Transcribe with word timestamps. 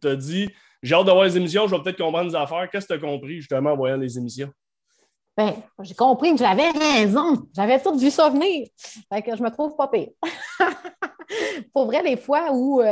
tu 0.00 0.08
as 0.08 0.16
dit 0.16 0.48
J'ai 0.82 0.94
hâte 0.94 1.06
de 1.06 1.10
voir 1.10 1.24
les 1.24 1.36
émissions, 1.36 1.66
je 1.66 1.74
vais 1.74 1.82
peut-être 1.82 1.98
comprendre 1.98 2.30
des 2.30 2.36
affaires. 2.36 2.68
Qu'est-ce 2.70 2.86
que 2.86 2.94
tu 2.94 2.98
as 2.98 3.08
compris 3.10 3.36
justement 3.36 3.72
en 3.72 3.76
voyant 3.76 3.96
les 3.96 4.18
émissions? 4.18 4.50
Ben, 5.36 5.54
j'ai 5.82 5.94
compris 5.94 6.32
que 6.32 6.38
j'avais 6.38 6.68
raison. 6.70 7.46
J'avais 7.54 7.80
tout 7.80 7.96
vu 7.96 8.10
ça 8.10 8.28
venir. 8.28 8.66
Fait 9.12 9.22
que 9.22 9.36
je 9.36 9.42
me 9.42 9.50
trouve 9.50 9.76
pas 9.76 9.86
pire. 9.86 10.08
Pour 11.72 11.86
vrai, 11.86 12.02
les 12.02 12.16
fois 12.16 12.50
où 12.52 12.80
euh, 12.80 12.84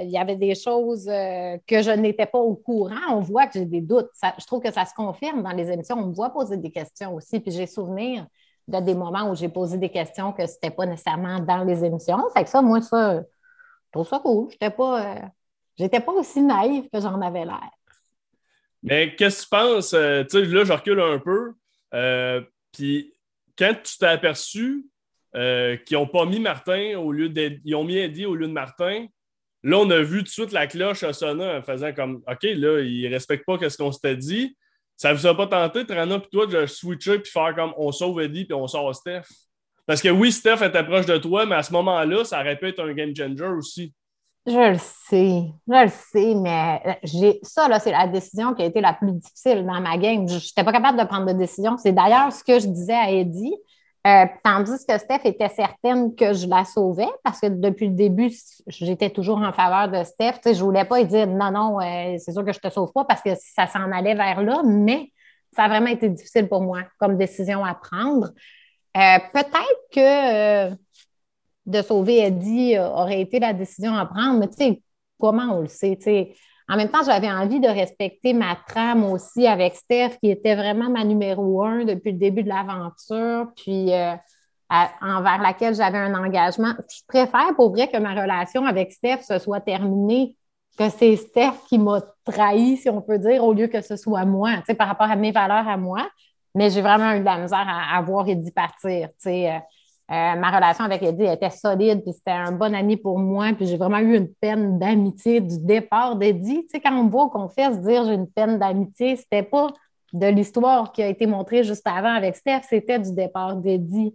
il 0.00 0.08
y 0.08 0.16
avait 0.16 0.36
des 0.36 0.54
choses 0.54 1.06
euh, 1.08 1.58
que 1.66 1.82
je 1.82 1.90
n'étais 1.90 2.24
pas 2.24 2.38
au 2.38 2.54
courant, 2.54 2.94
on 3.10 3.20
voit 3.20 3.46
que 3.46 3.58
j'ai 3.58 3.66
des 3.66 3.82
doutes. 3.82 4.08
je 4.38 4.46
trouve 4.46 4.62
que 4.62 4.72
ça 4.72 4.86
se 4.86 4.94
confirme 4.94 5.42
dans 5.42 5.50
les 5.50 5.70
émissions. 5.70 5.96
On 5.98 6.06
me 6.06 6.14
voit 6.14 6.30
poser 6.30 6.56
des 6.56 6.70
questions 6.70 7.14
aussi. 7.14 7.38
Puis 7.38 7.50
j'ai 7.52 7.66
souvenir 7.66 8.26
de 8.66 8.80
des 8.80 8.94
moments 8.94 9.30
où 9.30 9.34
j'ai 9.34 9.50
posé 9.50 9.76
des 9.76 9.90
questions 9.90 10.32
que 10.32 10.46
ce 10.46 10.54
n'était 10.54 10.70
pas 10.70 10.86
nécessairement 10.86 11.40
dans 11.40 11.64
les 11.64 11.84
émissions. 11.84 12.18
Fait 12.34 12.44
que 12.44 12.50
ça, 12.50 12.62
moi, 12.62 12.80
ça, 12.80 13.20
je 13.20 13.22
trouve 13.92 14.08
ça 14.08 14.20
cool. 14.20 14.48
Je 14.48 14.54
n'étais 14.54 14.70
pas, 14.70 15.04
euh, 15.04 15.20
pas 15.88 16.12
aussi 16.12 16.42
naïve 16.42 16.88
que 16.92 17.00
j'en 17.00 17.20
avais 17.20 17.44
l'air. 17.44 17.70
Mais 18.82 19.14
qu'est-ce 19.14 19.42
que 19.42 19.44
tu 19.44 19.48
penses? 19.50 19.90
tu 19.90 19.96
sais, 19.96 20.44
là, 20.46 20.64
je 20.64 20.72
recule 20.72 21.00
un 21.00 21.18
peu. 21.18 21.52
Euh, 21.94 22.40
puis 22.72 23.14
quand 23.58 23.74
tu 23.82 23.98
t'es 23.98 24.06
aperçu 24.06 24.86
euh, 25.36 25.76
qu'ils 25.76 25.96
n'ont 25.96 26.06
pas 26.06 26.24
mis 26.24 26.40
Martin 26.40 26.96
au 26.98 27.12
lieu 27.12 27.32
Ils 27.64 27.74
ont 27.74 27.84
mis 27.84 27.96
Eddie 27.96 28.26
au 28.26 28.34
lieu 28.34 28.46
de 28.46 28.52
Martin, 28.52 29.06
là, 29.62 29.78
on 29.78 29.90
a 29.90 30.00
vu 30.00 30.18
tout 30.18 30.24
de 30.24 30.28
suite 30.28 30.52
la 30.52 30.66
cloche 30.66 31.08
sonner 31.12 31.58
en 31.58 31.62
faisant 31.62 31.92
comme 31.92 32.22
OK, 32.26 32.42
là, 32.42 32.80
ils 32.80 33.04
ne 33.04 33.10
respectent 33.10 33.46
pas 33.46 33.58
ce 33.68 33.76
qu'on 33.76 33.92
s'était 33.92 34.16
dit. 34.16 34.56
Ça 34.96 35.12
ne 35.12 35.18
vous 35.18 35.26
a 35.26 35.36
pas 35.36 35.46
tenté, 35.46 35.86
Trana, 35.86 36.18
puis 36.18 36.28
toi, 36.30 36.46
de 36.46 36.66
switcher 36.66 37.20
puis 37.20 37.30
faire 37.30 37.54
comme 37.54 37.72
on 37.78 37.90
sauve 37.90 38.20
Eddie 38.20 38.44
puis 38.44 38.54
on 38.54 38.66
sort 38.66 38.94
Steph? 38.94 39.22
Parce 39.86 40.02
que 40.02 40.08
oui, 40.08 40.30
Steph 40.30 40.62
était 40.62 40.84
proche 40.84 41.06
de 41.06 41.16
toi, 41.16 41.46
mais 41.46 41.56
à 41.56 41.62
ce 41.62 41.72
moment-là, 41.72 42.24
ça 42.24 42.40
aurait 42.40 42.58
pu 42.58 42.68
être 42.68 42.80
un 42.80 42.92
game 42.92 43.16
changer 43.16 43.46
aussi. 43.46 43.94
Je 44.46 44.72
le 44.72 44.78
sais, 44.78 45.52
je 45.68 45.84
le 45.84 45.90
sais, 45.90 46.34
mais 46.34 46.80
euh, 46.86 46.92
j'ai 47.04 47.40
ça, 47.42 47.68
là, 47.68 47.78
c'est 47.78 47.90
la 47.90 48.08
décision 48.08 48.54
qui 48.54 48.62
a 48.62 48.64
été 48.64 48.80
la 48.80 48.94
plus 48.94 49.12
difficile 49.12 49.66
dans 49.66 49.80
ma 49.80 49.98
game. 49.98 50.26
Je 50.26 50.36
n'étais 50.36 50.64
pas 50.64 50.72
capable 50.72 50.98
de 50.98 51.04
prendre 51.04 51.26
de 51.26 51.38
décision. 51.38 51.76
C'est 51.76 51.92
d'ailleurs 51.92 52.32
ce 52.32 52.42
que 52.42 52.58
je 52.58 52.66
disais 52.66 52.94
à 52.94 53.10
Eddie. 53.10 53.54
Euh, 54.06 54.24
tandis 54.42 54.86
que 54.88 54.96
Steph 54.96 55.20
était 55.24 55.50
certaine 55.50 56.14
que 56.14 56.32
je 56.32 56.48
la 56.48 56.64
sauvais 56.64 57.10
parce 57.22 57.38
que 57.38 57.48
depuis 57.48 57.88
le 57.88 57.92
début, 57.92 58.32
j'étais 58.66 59.10
toujours 59.10 59.36
en 59.36 59.52
faveur 59.52 59.90
de 59.90 60.02
Steph. 60.04 60.40
je 60.42 60.50
ne 60.50 60.54
voulais 60.64 60.86
pas 60.86 61.04
dire 61.04 61.26
non, 61.26 61.50
non, 61.50 61.80
euh, 61.80 62.16
c'est 62.18 62.32
sûr 62.32 62.42
que 62.42 62.52
je 62.52 62.60
ne 62.64 62.68
te 62.70 62.72
sauve 62.72 62.92
pas 62.94 63.04
parce 63.04 63.20
que 63.20 63.34
ça 63.34 63.66
s'en 63.66 63.92
allait 63.92 64.14
vers 64.14 64.42
là, 64.42 64.62
mais 64.64 65.12
ça 65.54 65.64
a 65.64 65.68
vraiment 65.68 65.88
été 65.88 66.08
difficile 66.08 66.48
pour 66.48 66.62
moi 66.62 66.80
comme 66.98 67.18
décision 67.18 67.62
à 67.62 67.74
prendre. 67.74 68.30
Peut-être 68.94 69.80
que 69.92 70.74
de 71.70 71.82
sauver 71.82 72.18
Eddie 72.18 72.76
euh, 72.76 72.88
aurait 72.88 73.20
été 73.20 73.38
la 73.38 73.52
décision 73.52 73.94
à 73.94 74.06
prendre, 74.06 74.38
mais 74.38 74.48
tu 74.48 74.56
sais, 74.56 74.82
comment 75.18 75.56
on 75.56 75.60
le 75.62 75.68
sait? 75.68 75.98
En 76.68 76.76
même 76.76 76.88
temps, 76.88 77.02
j'avais 77.04 77.30
envie 77.30 77.58
de 77.58 77.68
respecter 77.68 78.32
ma 78.32 78.56
trame 78.66 79.04
aussi 79.04 79.46
avec 79.46 79.74
Steph, 79.74 80.18
qui 80.22 80.30
était 80.30 80.54
vraiment 80.54 80.88
ma 80.88 81.04
numéro 81.04 81.62
un 81.64 81.84
depuis 81.84 82.12
le 82.12 82.18
début 82.18 82.44
de 82.44 82.48
l'aventure, 82.48 83.48
puis 83.56 83.92
euh, 83.92 84.14
envers 85.00 85.42
laquelle 85.42 85.74
j'avais 85.74 85.98
un 85.98 86.14
engagement. 86.14 86.74
Je 86.88 87.02
préfère 87.08 87.54
pour 87.56 87.72
vrai 87.72 87.88
que 87.88 87.96
ma 87.98 88.10
relation 88.10 88.64
avec 88.66 88.92
Steph 88.92 89.22
se 89.22 89.38
soit 89.40 89.60
terminée, 89.60 90.36
que 90.78 90.88
c'est 90.88 91.16
Steph 91.16 91.54
qui 91.68 91.78
m'a 91.78 92.00
trahi, 92.24 92.76
si 92.76 92.88
on 92.88 93.02
peut 93.02 93.18
dire, 93.18 93.42
au 93.44 93.52
lieu 93.52 93.66
que 93.66 93.80
ce 93.80 93.96
soit 93.96 94.24
moi, 94.24 94.52
par 94.78 94.86
rapport 94.86 95.10
à 95.10 95.16
mes 95.16 95.32
valeurs 95.32 95.66
à 95.66 95.76
moi. 95.76 96.08
Mais 96.54 96.70
j'ai 96.70 96.82
vraiment 96.82 97.12
eu 97.12 97.20
de 97.20 97.24
la 97.24 97.38
misère 97.38 97.66
à, 97.66 97.96
à 97.96 98.00
voir 98.02 98.28
Eddie 98.28 98.52
partir. 98.52 99.08
sais. 99.18 99.60
Euh, 100.10 100.34
ma 100.34 100.50
relation 100.50 100.84
avec 100.84 101.02
Eddie 101.02 101.26
était 101.26 101.50
solide, 101.50 102.02
puis 102.02 102.12
c'était 102.12 102.32
un 102.32 102.50
bon 102.50 102.74
ami 102.74 102.96
pour 102.96 103.18
moi, 103.20 103.52
puis 103.56 103.66
j'ai 103.66 103.76
vraiment 103.76 103.98
eu 103.98 104.16
une 104.16 104.34
peine 104.34 104.76
d'amitié 104.78 105.40
du 105.40 105.64
départ 105.64 106.16
d'Eddie. 106.16 106.62
Tu 106.64 106.68
sais, 106.70 106.80
quand 106.80 106.92
on 106.92 107.08
voit 107.08 107.30
qu'on 107.30 107.48
fait 107.48 107.72
se 107.72 107.78
dire 107.78 108.04
j'ai 108.04 108.14
une 108.14 108.26
peine 108.28 108.58
d'amitié, 108.58 109.14
c'était 109.14 109.44
pas 109.44 109.68
de 110.12 110.26
l'histoire 110.26 110.90
qui 110.90 111.02
a 111.02 111.06
été 111.06 111.26
montrée 111.26 111.62
juste 111.62 111.86
avant 111.86 112.12
avec 112.12 112.34
Steph, 112.34 112.62
c'était 112.68 112.98
du 112.98 113.14
départ 113.14 113.54
d'Eddie. 113.54 114.12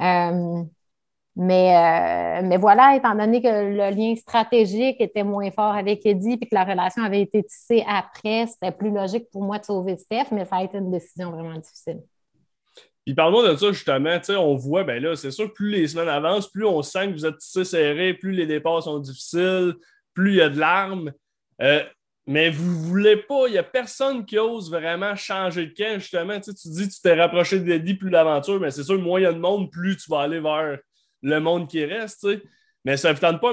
Euh, 0.00 0.62
mais, 1.34 1.76
euh, 1.76 2.46
mais 2.46 2.58
voilà, 2.58 2.94
étant 2.94 3.14
donné 3.14 3.40
que 3.40 3.48
le 3.48 3.90
lien 3.96 4.14
stratégique 4.16 5.00
était 5.00 5.24
moins 5.24 5.50
fort 5.50 5.74
avec 5.74 6.04
Eddie 6.04 6.36
puis 6.36 6.48
que 6.48 6.54
la 6.54 6.64
relation 6.64 7.02
avait 7.02 7.22
été 7.22 7.42
tissée 7.42 7.84
après, 7.88 8.46
c'était 8.48 8.72
plus 8.72 8.90
logique 8.90 9.30
pour 9.30 9.42
moi 9.42 9.58
de 9.58 9.64
sauver 9.64 9.96
Steph, 9.96 10.26
mais 10.30 10.44
ça 10.44 10.56
a 10.56 10.64
été 10.64 10.76
une 10.76 10.90
décision 10.90 11.30
vraiment 11.30 11.58
difficile. 11.58 12.02
Puis 13.04 13.14
parle-moi 13.14 13.50
de 13.50 13.56
ça 13.56 13.72
justement, 13.72 14.20
on 14.30 14.54
voit, 14.54 14.84
ben 14.84 15.02
là, 15.02 15.16
c'est 15.16 15.32
sûr 15.32 15.52
plus 15.52 15.70
les 15.70 15.88
semaines 15.88 16.08
avancent, 16.08 16.48
plus 16.48 16.64
on 16.64 16.82
sent 16.82 17.08
que 17.08 17.12
vous 17.12 17.26
êtes 17.26 17.38
tissé 17.38 17.64
serré, 17.64 18.14
plus 18.14 18.32
les 18.32 18.46
départs 18.46 18.84
sont 18.84 19.00
difficiles, 19.00 19.74
plus 20.14 20.32
il 20.32 20.36
y 20.36 20.42
a 20.42 20.48
de 20.48 20.58
larmes. 20.58 21.12
Euh, 21.60 21.82
mais 22.26 22.50
vous 22.50 22.80
voulez 22.84 23.16
pas, 23.16 23.48
il 23.48 23.52
n'y 23.52 23.58
a 23.58 23.64
personne 23.64 24.24
qui 24.24 24.38
ose 24.38 24.70
vraiment 24.70 25.16
changer 25.16 25.66
de 25.66 25.74
camp, 25.74 25.98
justement. 25.98 26.38
Tu, 26.38 26.52
dis 26.52 26.88
tu 26.88 27.00
t'es 27.00 27.20
rapproché 27.20 27.58
d'Eddie 27.58 27.94
plus 27.94 28.10
l'aventure, 28.10 28.60
mais 28.60 28.70
c'est 28.70 28.84
sûr, 28.84 29.00
moins 29.00 29.18
il 29.18 29.24
y 29.24 29.26
a 29.26 29.32
de 29.32 29.38
monde, 29.38 29.72
plus 29.72 29.96
tu 29.96 30.08
vas 30.08 30.20
aller 30.20 30.38
vers 30.38 30.78
le 31.22 31.40
monde 31.40 31.68
qui 31.68 31.84
reste. 31.84 32.28
Mais 32.84 32.96
ça 32.96 33.12
ne 33.12 33.18
tente 33.18 33.40
pas, 33.40 33.52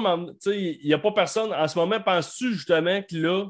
il 0.52 0.80
n'y 0.84 0.94
a 0.94 1.00
pas 1.00 1.12
personne. 1.12 1.52
En 1.52 1.68
ce 1.68 1.78
moment, 1.78 2.00
penses-tu 2.00 2.54
justement 2.54 3.02
que 3.02 3.16
là, 3.16 3.46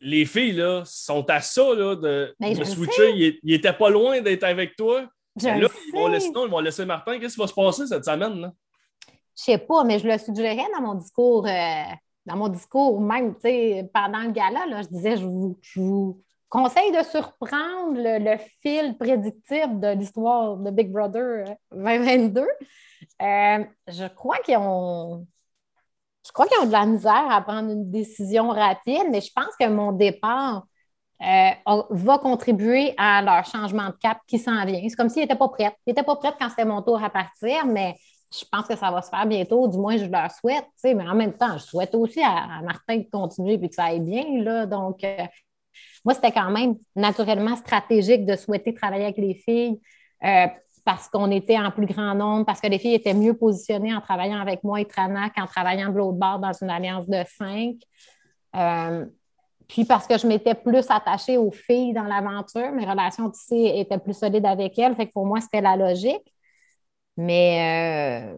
les 0.00 0.24
filles 0.24 0.52
là, 0.52 0.82
sont 0.84 1.28
à 1.30 1.40
ça 1.40 1.74
là, 1.74 1.96
de, 1.96 2.34
ben, 2.38 2.64
switcher. 2.64 3.38
Ils 3.42 3.52
n'étaient 3.54 3.72
pas 3.72 3.90
loin 3.90 4.20
d'être 4.20 4.44
avec 4.44 4.76
toi. 4.76 5.02
là, 5.42 5.56
ils 5.56 5.92
vont, 5.92 6.08
laisser, 6.08 6.28
ils 6.34 6.50
vont 6.50 6.60
laisser 6.60 6.84
Martin. 6.84 7.18
Qu'est-ce 7.18 7.34
qui 7.34 7.40
va 7.40 7.46
se 7.46 7.54
passer 7.54 7.86
cette 7.86 8.04
semaine? 8.04 8.40
Là? 8.40 8.52
Je 9.36 9.42
sais 9.42 9.58
pas, 9.58 9.84
mais 9.84 9.98
je 9.98 10.08
le 10.08 10.18
suggérais 10.18 10.66
dans 10.74 10.82
mon 10.82 10.94
discours, 10.94 11.46
euh, 11.46 11.82
dans 12.24 12.36
mon 12.36 12.48
discours 12.48 13.00
même, 13.00 13.34
pendant 13.34 14.22
le 14.22 14.30
gala, 14.30 14.66
là, 14.66 14.82
je 14.82 14.88
disais, 14.88 15.16
je 15.16 15.26
vous, 15.26 16.22
conseille 16.48 16.92
de 16.92 17.02
surprendre 17.02 17.96
le, 17.96 18.36
fil 18.62 18.96
prédictible 18.96 19.80
de 19.80 19.98
l'histoire 19.98 20.56
de 20.56 20.70
Big 20.70 20.90
Brother 20.90 21.56
2022. 21.72 22.40
Euh, 22.40 22.46
euh, 23.22 23.64
je 23.88 24.06
crois 24.06 24.38
qu'ils 24.38 24.56
ont 24.56 25.26
je 26.26 26.32
crois 26.32 26.46
qu'ils 26.46 26.58
ont 26.58 26.66
de 26.66 26.72
la 26.72 26.86
misère 26.86 27.30
à 27.30 27.40
prendre 27.42 27.70
une 27.70 27.90
décision 27.90 28.48
rapide, 28.48 29.04
mais 29.10 29.20
je 29.20 29.30
pense 29.34 29.54
que 29.58 29.68
mon 29.68 29.92
départ 29.92 30.66
euh, 31.22 31.50
va 31.90 32.18
contribuer 32.18 32.94
à 32.98 33.22
leur 33.22 33.44
changement 33.46 33.88
de 33.88 33.94
cap 34.00 34.18
qui 34.26 34.38
s'en 34.38 34.64
vient. 34.64 34.80
C'est 34.88 34.96
comme 34.96 35.08
s'ils 35.08 35.22
n'étaient 35.22 35.36
pas 35.36 35.48
prêts. 35.48 35.74
Ils 35.86 35.90
n'étaient 35.90 36.02
pas 36.02 36.16
prêts 36.16 36.34
quand 36.38 36.48
c'était 36.50 36.64
mon 36.64 36.82
tour 36.82 37.02
à 37.02 37.10
partir, 37.10 37.64
mais 37.66 37.94
je 38.32 38.44
pense 38.50 38.66
que 38.66 38.76
ça 38.76 38.90
va 38.90 39.02
se 39.02 39.08
faire 39.08 39.24
bientôt, 39.26 39.68
du 39.68 39.78
moins 39.78 39.96
je 39.96 40.06
leur 40.06 40.30
souhaite. 40.30 40.66
Mais 40.84 41.08
en 41.08 41.14
même 41.14 41.32
temps, 41.32 41.56
je 41.58 41.64
souhaite 41.64 41.94
aussi 41.94 42.22
à, 42.22 42.60
Martin 42.62 42.98
de 42.98 43.08
continuer 43.10 43.54
et 43.54 43.68
que 43.68 43.74
ça 43.74 43.84
aille 43.84 44.00
bien. 44.00 44.24
Là, 44.42 44.66
donc, 44.66 45.04
euh, 45.04 45.24
moi, 46.04 46.14
c'était 46.14 46.32
quand 46.32 46.50
même 46.50 46.74
naturellement 46.94 47.56
stratégique 47.56 48.26
de 48.26 48.36
souhaiter 48.36 48.74
travailler 48.74 49.04
avec 49.04 49.18
les 49.18 49.34
filles. 49.34 49.80
Euh, 50.24 50.46
parce 50.86 51.08
qu'on 51.08 51.32
était 51.32 51.58
en 51.58 51.72
plus 51.72 51.84
grand 51.84 52.14
nombre, 52.14 52.46
parce 52.46 52.60
que 52.60 52.68
les 52.68 52.78
filles 52.78 52.94
étaient 52.94 53.12
mieux 53.12 53.34
positionnées 53.34 53.92
en 53.92 54.00
travaillant 54.00 54.38
avec 54.38 54.62
moi 54.62 54.80
et 54.80 54.84
Trana 54.84 55.30
qu'en 55.30 55.46
travaillant 55.46 55.90
de 55.90 55.98
l'autre 55.98 56.16
bord 56.16 56.38
dans 56.38 56.52
une 56.52 56.70
alliance 56.70 57.08
de 57.08 57.24
cinq. 57.36 57.74
Euh, 58.54 59.04
puis 59.66 59.84
parce 59.84 60.06
que 60.06 60.16
je 60.16 60.28
m'étais 60.28 60.54
plus 60.54 60.86
attachée 60.88 61.38
aux 61.38 61.50
filles 61.50 61.92
dans 61.92 62.04
l'aventure, 62.04 62.70
mes 62.70 62.84
relations 62.84 63.32
étaient 63.50 63.98
plus 63.98 64.16
solides 64.16 64.46
avec 64.46 64.78
elles, 64.78 64.94
fait 64.94 65.08
que 65.08 65.12
pour 65.12 65.26
moi, 65.26 65.40
c'était 65.40 65.60
la 65.60 65.76
logique. 65.76 66.32
Mais 67.16 68.28
euh, 68.28 68.36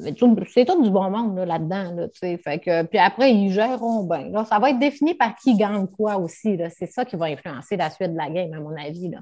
c'est 0.00 0.14
tout 0.16 0.82
du 0.82 0.90
bon 0.90 1.10
monde 1.10 1.38
là-dedans. 1.38 2.08
fait 2.20 2.58
que, 2.58 2.82
puis 2.82 2.98
après, 2.98 3.32
ils 3.32 3.52
géreront 3.52 4.02
bien. 4.02 4.44
ça 4.46 4.58
va 4.58 4.70
être 4.70 4.80
défini 4.80 5.14
par 5.14 5.36
qui 5.36 5.56
gagne 5.56 5.86
quoi 5.86 6.16
aussi. 6.16 6.58
C'est 6.70 6.86
ça 6.86 7.04
qui 7.04 7.14
va 7.14 7.26
influencer 7.26 7.76
la 7.76 7.90
suite 7.90 8.12
de 8.12 8.16
la 8.16 8.30
game, 8.30 8.52
à 8.52 8.58
mon 8.58 8.74
avis. 8.76 9.10
Là. 9.10 9.18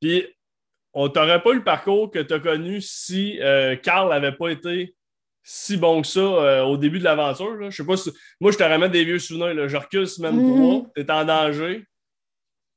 Puis 0.00 0.24
on 0.92 1.08
t'aurait 1.08 1.42
pas 1.42 1.50
eu 1.50 1.56
le 1.56 1.64
parcours 1.64 2.10
que 2.10 2.18
tu 2.18 2.34
as 2.34 2.40
connu 2.40 2.80
si 2.80 3.38
euh, 3.40 3.76
Carl 3.76 4.08
n'avait 4.08 4.32
pas 4.32 4.48
été 4.48 4.94
si 5.42 5.76
bon 5.76 6.02
que 6.02 6.08
ça 6.08 6.20
euh, 6.20 6.62
au 6.62 6.76
début 6.76 6.98
de 6.98 7.04
l'aventure. 7.04 7.70
Je 7.70 7.76
sais 7.76 7.86
pas 7.86 7.96
si... 7.96 8.10
Moi, 8.40 8.52
je 8.52 8.58
te 8.58 8.62
ramène 8.62 8.90
des 8.90 9.04
vieux 9.04 9.18
souvenirs. 9.18 9.54
Là. 9.54 9.68
Je 9.68 9.76
recule 9.76 10.06
semaine 10.06 10.36
3, 10.36 10.86
tu 10.94 11.00
es 11.00 11.10
en 11.10 11.24
danger. 11.24 11.84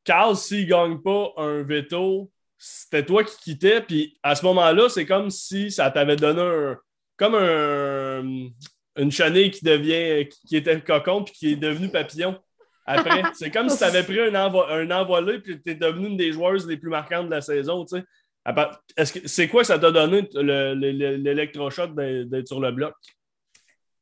Carl, 0.03 0.35
s'il 0.35 0.65
ne 0.65 0.69
gagne 0.69 0.97
pas 0.99 1.33
un 1.37 1.63
veto, 1.63 2.31
c'était 2.57 3.05
toi 3.05 3.23
qui 3.23 3.37
quittais. 3.37 3.81
Puis 3.81 4.17
à 4.23 4.35
ce 4.35 4.45
moment-là, 4.45 4.89
c'est 4.89 5.05
comme 5.05 5.29
si 5.29 5.71
ça 5.71 5.91
t'avait 5.91 6.15
donné 6.15 6.41
un. 6.41 6.77
Comme 7.15 7.35
un, 7.35 8.23
une 8.95 9.11
chenille 9.11 9.51
qui 9.51 9.63
devient. 9.63 10.27
qui 10.47 10.57
était 10.57 10.79
cocon 10.81 11.23
puis 11.23 11.33
qui 11.33 11.51
est 11.53 11.55
devenue 11.55 11.89
papillon 11.89 12.39
après. 12.85 13.23
C'est 13.33 13.51
comme 13.51 13.69
si 13.69 13.77
tu 13.77 13.83
avais 13.83 14.03
pris 14.03 14.19
un, 14.19 14.35
un 14.35 14.91
envolé 14.91 15.35
et 15.35 15.41
tu 15.41 15.71
es 15.71 15.75
devenu 15.75 16.07
une 16.07 16.17
des 16.17 16.31
joueuses 16.31 16.67
les 16.67 16.77
plus 16.77 16.89
marquantes 16.89 17.25
de 17.25 17.31
la 17.31 17.41
saison. 17.41 17.85
C'est 19.25 19.47
quoi 19.47 19.63
ça 19.63 19.79
t'a 19.79 19.91
donné 19.91 20.27
l'électrochoc 20.33 21.95
d'être 21.95 22.47
sur 22.47 22.59
le 22.59 22.71
bloc? 22.71 22.93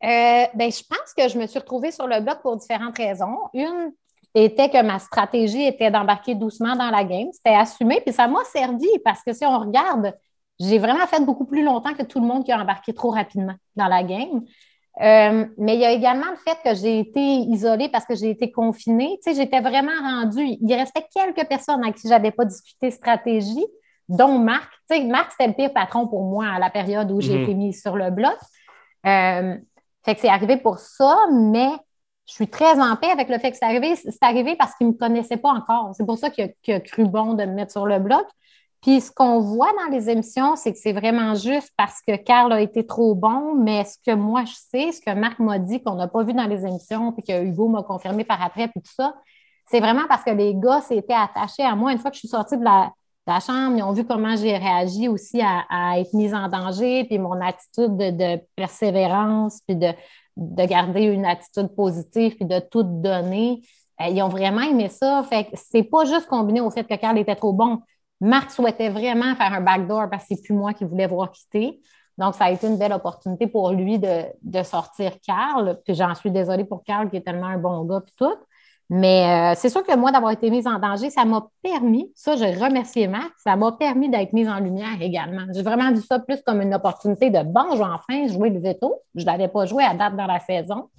Euh, 0.04 0.46
ben, 0.56 0.72
je 0.72 0.84
pense 0.84 1.14
que 1.16 1.28
je 1.30 1.38
me 1.38 1.46
suis 1.46 1.60
retrouvée 1.60 1.92
sur 1.92 2.08
le 2.08 2.22
bloc 2.22 2.42
pour 2.42 2.58
différentes 2.58 2.98
raisons. 2.98 3.38
Une 3.54 3.92
était 4.34 4.70
que 4.70 4.82
ma 4.82 4.98
stratégie 4.98 5.64
était 5.64 5.92
d'embarquer 5.92 6.34
doucement 6.34 6.76
dans 6.76 6.90
la 6.90 7.04
game. 7.04 7.28
C'était 7.32 7.56
assumé, 7.56 8.02
puis 8.02 8.14
ça 8.14 8.28
m'a 8.28 8.44
servi 8.46 8.88
parce 9.04 9.22
que 9.22 9.34
si 9.34 9.46
on 9.46 9.60
regarde, 9.60 10.14
j'ai 10.60 10.80
vraiment 10.80 11.06
fait 11.06 11.24
beaucoup 11.24 11.46
plus 11.46 11.64
longtemps 11.64 11.94
que 11.94 12.04
tout 12.04 12.20
le 12.20 12.26
monde 12.26 12.46
qui 12.46 12.52
a 12.52 12.60
embarqué 12.60 12.94
trop 12.94 13.12
rapidement 13.12 13.56
dans 13.76 13.88
la 13.88 14.04
game. 14.04 14.42
Euh, 15.00 15.46
mais 15.58 15.76
il 15.76 15.80
y 15.80 15.86
a 15.86 15.92
également 15.92 16.30
le 16.30 16.36
fait 16.36 16.58
que 16.64 16.76
j'ai 16.76 17.00
été 17.00 17.20
isolée 17.20 17.90
parce 17.90 18.06
que 18.06 18.16
j'ai 18.16 18.30
été 18.30 18.52
confinée. 18.52 19.20
Tu 19.24 19.32
sais, 19.32 19.42
j'étais 19.42 19.62
vraiment 19.62 19.92
rendue. 20.02 20.58
Il 20.62 20.74
restait 20.74 21.06
quelques 21.16 21.48
personnes 21.48 21.82
avec 21.84 21.96
qui 21.96 22.08
je 22.08 22.14
n'avais 22.14 22.32
pas 22.32 22.46
discuté 22.46 22.92
stratégie, 22.92 23.66
dont 24.10 24.38
Marc. 24.38 24.70
Tu 24.90 24.98
sais, 24.98 25.04
Marc, 25.06 25.32
c'était 25.32 25.48
le 25.48 25.54
pire 25.54 25.74
patron 25.74 26.08
pour 26.08 26.24
moi 26.26 26.46
à 26.46 26.60
la 26.60 26.70
période 26.70 27.10
où 27.12 27.22
j'ai 27.22 27.38
mhm. 27.38 27.44
été 27.44 27.54
mise 27.54 27.82
sur 27.82 27.96
le 27.96 28.12
bloc. 28.12 28.36
Euh, 29.06 29.56
fait 30.04 30.16
que 30.16 30.22
c'est 30.22 30.30
arrivé 30.30 30.58
pour 30.58 30.80
ça, 30.80 31.16
mais 31.32 31.70
je 32.28 32.34
suis 32.34 32.48
très 32.48 32.80
en 32.80 32.96
paix 32.98 33.10
avec 33.10 33.30
le 33.30 33.40
fait 33.40 33.52
que 33.52 33.58
c'est 33.58 33.66
arrivé. 33.66 33.96
C'est 33.96 34.22
arrivé 34.22 34.56
parce 34.58 34.76
qu'il 34.76 34.88
ne 34.88 34.92
me 34.92 34.98
connaissait 34.98 35.38
pas 35.38 35.50
encore. 35.50 35.92
C'est 35.96 36.06
pour 36.06 36.18
ça 36.18 36.30
qu'il 36.30 36.54
a, 36.68 36.76
a, 36.76 36.80
cru 36.82 37.08
bon 37.08 37.34
de 37.34 37.46
me 37.46 37.54
mettre 37.54 37.72
sur 37.72 37.86
le 37.86 38.00
bloc. 38.00 38.26
Puis 38.82 39.00
ce 39.00 39.12
qu'on 39.12 39.40
voit 39.42 39.72
dans 39.74 39.96
les 39.96 40.10
émissions, 40.10 40.56
c'est 40.56 40.74
que 40.74 40.80
c'est 40.80 40.92
vraiment 40.92 41.36
juste 41.36 41.72
parce 41.78 42.02
que 42.06 42.16
Carl 42.16 42.52
a 42.52 42.60
été 42.62 42.86
trop 42.86 43.14
bon, 43.14 43.54
mais 43.54 43.84
ce 43.86 43.98
que 44.04 44.16
moi 44.16 44.44
je 44.44 44.56
sais, 44.56 44.92
ce 44.92 45.00
que 45.00 45.14
Marc 45.14 45.38
m'a 45.38 45.60
dit 45.60 45.84
qu'on 45.84 45.94
n'a 45.96 46.08
pas 46.08 46.24
vu 46.24 46.34
dans 46.34 46.48
les 46.48 46.66
émissions, 46.66 47.12
puis 47.12 47.22
que 47.22 47.44
Hugo 47.44 47.68
m'a 47.68 47.84
confirmé 47.84 48.24
par 48.24 48.42
après, 48.42 48.68
puis 48.70 48.82
tout 48.82 48.92
ça, 48.92 49.14
c'est 49.70 49.80
vraiment 49.80 50.08
parce 50.10 50.24
que 50.24 50.32
les 50.32 50.56
gars 50.56 50.82
s'étaient 50.82 51.14
attachés 51.14 51.64
à 51.64 51.76
moi 51.76 51.92
une 51.92 52.00
fois 52.00 52.10
que 52.10 52.16
je 52.16 52.22
suis 52.22 52.28
sortie 52.28 52.58
de 52.58 52.64
la, 52.64 52.92
chambre. 53.40 53.78
Ils 53.78 53.84
ont 53.84 53.94
vu 53.94 54.04
comment 54.04 54.36
j'ai 54.36 54.58
réagi 54.58 55.08
aussi 55.08 55.42
à, 55.42 56.00
être 56.00 56.14
mise 56.14 56.34
en 56.34 56.50
danger, 56.50 57.06
puis 57.06 57.20
mon 57.20 57.40
attitude 57.40 57.96
de, 57.96 58.42
persévérance, 58.56 59.62
puis 59.66 59.78
de, 59.78 59.94
de, 60.36 60.66
garder 60.66 61.04
une 61.04 61.26
attitude 61.26 61.68
positive, 61.76 62.36
puis 62.36 62.46
de 62.46 62.60
tout 62.60 62.84
donner. 62.84 63.62
Euh, 64.02 64.08
ils 64.08 64.22
ont 64.22 64.28
vraiment 64.28 64.62
aimé 64.62 64.90
ça. 64.90 65.24
Fait 65.30 65.46
que 65.46 65.52
c'est 65.54 65.84
pas 65.84 66.04
juste 66.04 66.26
combiné 66.26 66.60
au 66.60 66.70
fait 66.72 66.84
que 66.84 66.96
Carl 66.96 67.18
était 67.18 67.36
trop 67.36 67.54
bon 67.54 67.82
Marc 68.22 68.52
souhaitait 68.52 68.90
vraiment 68.90 69.36
faire 69.36 69.52
un 69.52 69.62
backdoor 69.62 70.10
parce 70.10 70.24
que 70.24 70.36
c'est 70.36 70.44
plus 70.44 70.54
moi 70.54 70.74
qui 70.74 70.86
voulais 70.86 71.08
voir 71.08 71.32
quitter. 71.32 71.82
Donc, 72.18 72.36
ça 72.36 72.46
a 72.46 72.52
été 72.52 72.68
une 72.68 72.78
belle 72.78 72.94
opportunité 72.94 73.48
pour 73.48 73.72
lui 73.72 73.98
de, 73.98 74.64
sortir 74.64 75.14
Carl. 75.26 75.80
Puis 75.84 75.96
j'en 75.96 76.14
suis 76.14 76.30
désolée 76.30 76.64
pour 76.64 76.84
Carl 76.84 77.10
qui 77.10 77.18
est 77.18 77.22
tellement 77.22 77.48
un 77.48 77.58
bon 77.58 77.84
gars 77.86 78.02
puis 78.02 78.14
tout. 78.16 78.36
Mais 78.94 79.54
euh, 79.54 79.56
c'est 79.56 79.70
sûr 79.70 79.84
que 79.84 79.96
moi, 79.96 80.12
d'avoir 80.12 80.34
été 80.34 80.50
mise 80.50 80.68
en 80.68 80.78
danger, 80.78 81.10
ça 81.10 81.24
m'a 81.24 81.48
permis, 81.64 82.12
ça, 82.14 82.36
je 82.36 82.44
remercie 82.44 83.08
Marc, 83.08 83.32
ça 83.38 83.56
m'a 83.56 83.72
permis 83.72 84.10
d'être 84.10 84.34
mise 84.34 84.50
en 84.50 84.60
lumière 84.60 85.02
également. 85.02 85.46
J'ai 85.54 85.62
vraiment 85.64 85.94
vu 85.94 86.02
ça 86.02 86.20
plus 86.20 86.42
comme 86.46 86.62
une 86.62 86.76
opportunité 86.76 87.30
de 87.30 87.42
bon, 87.42 87.78
je 87.78 87.82
enfin 87.82 88.28
jouer 88.28 88.50
le 88.50 88.60
veto. 88.60 89.00
Je 89.16 89.22
ne 89.22 89.26
l'avais 89.28 89.48
pas 89.48 89.66
joué 89.66 89.86
à 89.86 89.94
date 89.94 90.18
dans 90.18 90.26
la 90.26 90.42
saison. 90.42 90.90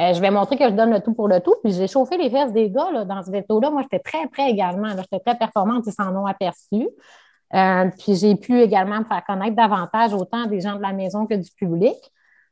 Euh, 0.00 0.14
je 0.14 0.20
vais 0.20 0.30
montrer 0.30 0.56
que 0.56 0.64
je 0.64 0.70
donne 0.74 0.92
le 0.92 1.00
tout 1.00 1.12
pour 1.12 1.28
le 1.28 1.40
tout. 1.40 1.54
Puis 1.62 1.72
j'ai 1.72 1.86
chauffé 1.86 2.16
les 2.16 2.30
fesses 2.30 2.52
des 2.52 2.70
gars 2.70 3.04
dans 3.04 3.22
ce 3.22 3.30
veto-là. 3.30 3.70
Moi, 3.70 3.82
j'étais 3.82 3.98
très 3.98 4.26
prêt 4.28 4.50
également. 4.50 4.88
J'étais 4.96 5.20
très 5.20 5.36
performante, 5.36 5.84
ils 5.86 5.92
s'en 5.92 6.14
ont 6.16 6.26
aperçu. 6.26 6.88
Euh, 7.52 7.90
puis 7.98 8.14
j'ai 8.14 8.36
pu 8.36 8.60
également 8.60 9.00
me 9.00 9.04
faire 9.04 9.22
connaître 9.26 9.56
davantage 9.56 10.14
autant 10.14 10.46
des 10.46 10.60
gens 10.60 10.76
de 10.76 10.82
la 10.82 10.92
maison 10.92 11.26
que 11.26 11.34
du 11.34 11.50
public. 11.50 11.96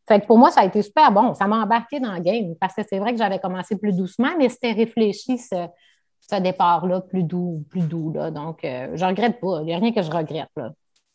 Fait 0.06 0.20
que 0.20 0.26
pour 0.26 0.38
moi, 0.38 0.50
ça 0.50 0.62
a 0.62 0.64
été 0.64 0.82
super 0.82 1.12
bon. 1.12 1.34
Ça 1.34 1.46
m'a 1.46 1.62
embarqué 1.62 2.00
dans 2.00 2.12
le 2.12 2.20
game 2.20 2.54
parce 2.60 2.74
que 2.74 2.82
c'est 2.88 2.98
vrai 2.98 3.12
que 3.12 3.18
j'avais 3.18 3.38
commencé 3.38 3.78
plus 3.78 3.92
doucement, 3.92 4.30
mais 4.38 4.48
c'était 4.48 4.72
réfléchi 4.72 5.38
ce, 5.38 6.40
départ-là, 6.40 7.00
plus 7.02 7.22
doux, 7.22 7.64
plus 7.70 7.82
doux. 7.82 8.12
Là. 8.12 8.30
Donc, 8.30 8.64
euh, 8.64 8.88
je 8.94 9.04
ne 9.04 9.10
regrette 9.10 9.40
pas. 9.40 9.60
Il 9.60 9.66
n'y 9.66 9.74
a 9.74 9.78
rien 9.78 9.92
que 9.92 10.02
je 10.02 10.10
regrette. 10.10 10.50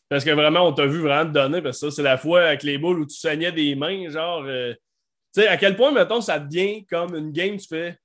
Parce 0.09 0.23
que 0.23 0.31
vraiment, 0.31 0.61
on 0.61 0.73
t'a 0.73 0.85
vu 0.85 1.01
vraiment 1.01 1.29
te 1.29 1.33
donner, 1.33 1.61
parce 1.61 1.79
que 1.79 1.89
ça, 1.89 1.95
c'est 1.95 2.03
la 2.03 2.17
fois 2.17 2.41
avec 2.41 2.63
les 2.63 2.77
boules 2.77 2.99
où 2.99 3.05
tu 3.05 3.17
saignais 3.17 3.51
des 3.51 3.75
mains, 3.75 4.09
genre, 4.09 4.43
tu 4.45 4.77
sais, 5.41 5.47
à 5.47 5.57
quel 5.57 5.75
point, 5.75 5.91
mettons, 5.91 6.21
ça 6.21 6.39
devient 6.39 6.85
comme 6.85 7.15
une 7.15 7.31
game, 7.31 7.57
tu 7.57 7.67
fais. 7.67 7.97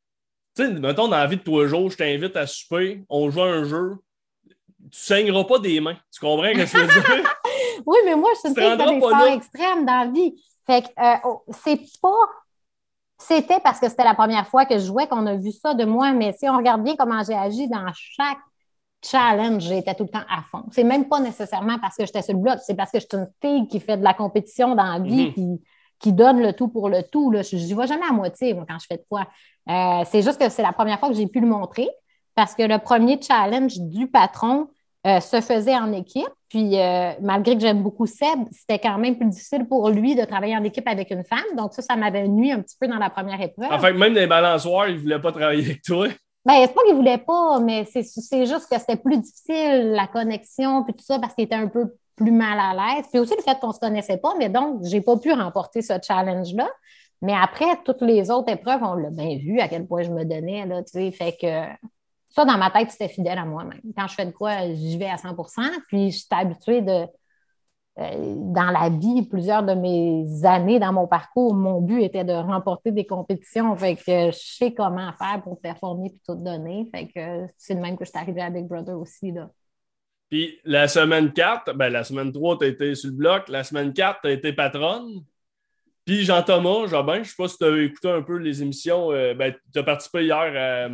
Tu 0.57 0.65
sais, 0.65 0.73
mettons, 0.73 1.09
dans 1.09 1.17
la 1.17 1.27
vie 1.27 1.37
de 1.37 1.43
tous 1.43 1.61
les 1.61 1.69
jours, 1.69 1.91
je 1.91 1.97
t'invite 1.97 2.37
à 2.37 2.47
souper, 2.47 3.05
on 3.09 3.31
joue 3.31 3.43
à 3.43 3.47
un 3.47 3.65
jeu, 3.65 3.97
tu 4.91 4.99
saigneras 4.99 5.45
pas 5.45 5.59
des 5.59 5.81
mains. 5.81 5.97
Tu 6.13 6.21
comprends 6.21 6.49
ce 6.53 6.59
que 6.59 6.67
je 6.67 6.77
veux 6.79 7.17
dire? 7.17 7.35
oui, 7.87 7.99
mais 8.05 8.15
moi, 8.15 8.31
je 8.35 8.39
suis 8.41 8.49
une 8.49 8.55
fille 8.55 9.01
qui 9.01 9.35
extrêmes 9.35 9.85
dans 9.85 10.05
la 10.05 10.07
vie. 10.07 10.43
Fait 10.67 10.83
que 10.83 10.89
euh, 11.01 11.17
oh, 11.25 11.43
c'est 11.51 11.81
pas. 12.01 12.27
C'était 13.21 13.61
parce 13.61 13.81
que 13.81 13.89
c'était 13.89 14.05
la 14.05 14.15
première 14.15 14.47
fois 14.47 14.65
que 14.65 14.79
je 14.79 14.85
jouais 14.85 15.09
qu'on 15.09 15.27
a 15.27 15.35
vu 15.35 15.51
ça 15.51 15.75
de 15.75 15.85
moi, 15.85 16.13
mais 16.13 16.33
si 16.33 16.49
on 16.49 16.57
regarde 16.57 16.85
bien 16.85 16.95
comment 16.97 17.23
j'ai 17.25 17.35
agi 17.35 17.69
dans 17.69 17.91
chaque 17.93 18.39
challenge, 19.05 19.63
j'étais 19.63 19.95
tout 19.95 20.05
le 20.05 20.11
temps 20.11 20.25
à 20.29 20.43
fond. 20.51 20.65
C'est 20.71 20.85
même 20.85 21.09
pas 21.09 21.19
nécessairement 21.19 21.79
parce 21.81 21.97
que 21.97 22.07
j'étais 22.07 22.23
sur 22.23 22.35
le 22.35 22.41
bloc, 22.41 22.59
c'est 22.65 22.77
parce 22.77 22.93
que 22.93 23.01
je 23.01 23.07
suis 23.11 23.19
une 23.19 23.29
fille 23.41 23.67
qui 23.67 23.81
fait 23.81 23.97
de 23.97 24.05
la 24.05 24.15
compétition 24.15 24.77
dans 24.77 24.85
la 24.85 25.01
vie, 25.01 25.33
mm 25.37 25.59
qui 26.01 26.13
donne 26.13 26.41
le 26.41 26.53
tout 26.53 26.69
pour 26.69 26.89
le 26.89 27.03
tout. 27.03 27.31
Là. 27.31 27.43
Je 27.43 27.57
n'y 27.57 27.73
vois 27.73 27.87
jamais 27.87 28.07
à 28.09 28.13
moitié, 28.13 28.55
moi, 28.55 28.65
quand 28.69 28.79
je 28.79 28.87
fais 28.87 28.97
de 28.97 29.05
quoi. 29.09 29.27
Euh, 29.69 30.05
c'est 30.11 30.23
juste 30.23 30.41
que 30.41 30.49
c'est 30.49 30.63
la 30.63 30.73
première 30.73 30.99
fois 30.99 31.09
que 31.09 31.15
j'ai 31.15 31.27
pu 31.27 31.41
le 31.41 31.47
montrer 31.47 31.89
parce 32.35 32.55
que 32.55 32.63
le 32.63 32.79
premier 32.79 33.21
challenge 33.21 33.79
du 33.79 34.07
patron 34.07 34.69
euh, 35.07 35.21
se 35.21 35.41
faisait 35.41 35.77
en 35.77 35.93
équipe. 35.93 36.29
Puis, 36.49 36.79
euh, 36.79 37.13
malgré 37.21 37.55
que 37.55 37.61
j'aime 37.61 37.83
beaucoup 37.83 38.07
Seb, 38.07 38.41
c'était 38.51 38.79
quand 38.79 38.97
même 38.97 39.17
plus 39.17 39.29
difficile 39.29 39.67
pour 39.67 39.91
lui 39.91 40.15
de 40.15 40.25
travailler 40.25 40.57
en 40.57 40.65
équipe 40.65 40.89
avec 40.89 41.11
une 41.11 41.25
femme. 41.25 41.57
Donc, 41.57 41.75
ça, 41.75 41.83
ça 41.83 41.97
m'avait 41.97 42.27
nuit 42.27 42.53
un 42.53 42.61
petit 42.61 42.77
peu 42.81 42.89
dans 42.89 42.97
la 42.97 43.11
première 43.11 43.41
épreuve. 43.41 43.71
En 43.71 43.79
fait, 43.79 43.93
même 43.93 44.15
dans 44.15 44.21
les 44.21 44.27
balançoires, 44.27 44.89
il 44.89 44.97
ne 44.97 45.01
voulait 45.01 45.21
pas 45.21 45.33
travailler 45.33 45.65
avec 45.65 45.83
toi. 45.83 46.09
Ben, 46.45 46.55
c'est 46.63 46.75
pas 46.75 46.83
qu'il 46.87 46.95
voulait 46.95 47.19
pas, 47.19 47.61
mais 47.61 47.85
c'est 47.85 48.47
juste 48.47 48.69
que 48.71 48.79
c'était 48.79 48.97
plus 48.97 49.19
difficile, 49.19 49.91
la 49.91 50.07
connexion, 50.07 50.83
puis 50.85 50.95
tout 50.95 51.05
ça, 51.05 51.19
parce 51.19 51.35
qu'il 51.35 51.45
était 51.45 51.55
un 51.55 51.69
peu 51.69 51.93
plus 52.19 52.33
mal 52.33 52.59
à 52.59 52.75
l'aise. 52.75 53.07
Puis 53.11 53.21
aussi 53.21 53.35
le 53.37 53.43
fait 53.43 53.59
qu'on 53.61 53.69
ne 53.69 53.73
se 53.73 53.81
connaissait 53.81 54.19
pas, 54.19 54.35
mais 54.39 54.49
donc, 54.49 54.85
je 54.85 54.91
n'ai 54.91 55.01
pas 55.01 55.17
pu 55.17 55.33
remporter 55.33 55.81
ce 55.81 55.95
challenge-là. 56.07 56.69
Mais 57.23 57.35
après, 57.35 57.67
toutes 57.85 58.03
les 58.03 58.31
autres 58.31 58.53
épreuves, 58.53 58.81
on 58.83 58.95
l'a 58.95 59.11
bien 59.11 59.39
vu 59.39 59.61
à 59.61 59.69
quel 59.69 59.87
point 59.87 60.03
je 60.03 60.11
me 60.11 60.25
donnais, 60.25 60.67
là. 60.67 60.83
Fait 60.93 61.37
que 61.41 61.87
ça, 62.29 62.45
dans 62.45 62.59
ma 62.59 62.71
tête, 62.71 62.91
c'était 62.91 63.09
fidèle 63.09 63.39
à 63.39 63.45
moi-même. 63.45 63.81
Quand 63.97 64.07
je 64.07 64.15
fais 64.15 64.27
de 64.27 64.31
quoi, 64.31 64.73
j'y 64.73 64.99
vais 64.99 65.09
à 65.09 65.17
100% 65.17 65.63
Puis, 65.89 66.11
je 66.11 66.19
suis 66.19 66.27
habituée 66.31 66.83
de. 66.83 67.07
Euh, 67.99 68.35
dans 68.37 68.71
la 68.71 68.91
vie, 68.91 69.23
plusieurs 69.27 69.65
de 69.65 69.75
mes 69.75 70.45
années 70.45 70.79
dans 70.79 70.93
mon 70.93 71.09
parcours, 71.09 71.53
mon 71.53 71.81
but 71.81 72.01
était 72.03 72.23
de 72.23 72.33
remporter 72.33 72.93
des 72.93 73.05
compétitions. 73.05 73.75
Fait 73.75 73.97
que 73.97 74.31
je 74.31 74.39
sais 74.39 74.73
comment 74.73 75.13
faire 75.15 75.43
pour 75.43 75.61
performer 75.61 76.07
et 76.07 76.19
tout 76.25 76.37
donner. 76.37 76.89
Fait 76.95 77.09
que 77.09 77.53
c'est 77.57 77.75
le 77.75 77.81
même 77.81 77.97
que 77.99 78.05
je 78.05 78.11
suis 78.11 78.19
arrivée 78.19 78.43
à 78.43 78.51
Big 78.51 78.69
Brother 78.69 78.97
aussi. 78.97 79.33
Là. 79.33 79.51
Puis 80.31 80.59
la 80.65 80.89
semaine 80.89 81.33
4, 81.33 81.73
ben, 81.75 81.89
la 81.89 82.05
semaine 82.05 82.33
3, 82.33 82.59
tu 82.59 82.65
as 82.65 82.69
été 82.69 82.95
sur 82.95 83.11
le 83.11 83.17
bloc. 83.17 83.49
La 83.49 83.65
semaine 83.65 83.93
4, 83.93 84.21
tu 84.23 84.29
as 84.29 84.33
été 84.33 84.53
patronne. 84.53 85.25
Puis 86.05 86.25
Jean-Thomas 86.25 86.87
Jobin, 86.87 87.17
je 87.17 87.19
ne 87.21 87.25
sais 87.25 87.35
pas 87.37 87.49
si 87.49 87.59
tu 87.59 87.65
as 87.65 87.83
écouté 87.83 88.11
un 88.11 88.23
peu 88.23 88.37
les 88.37 88.63
émissions. 88.63 89.13
Euh, 89.13 89.35
ben, 89.35 89.55
tu 89.73 89.79
as 89.79 89.83
participé 89.83 90.25
hier 90.25 90.37
à, 90.39 90.89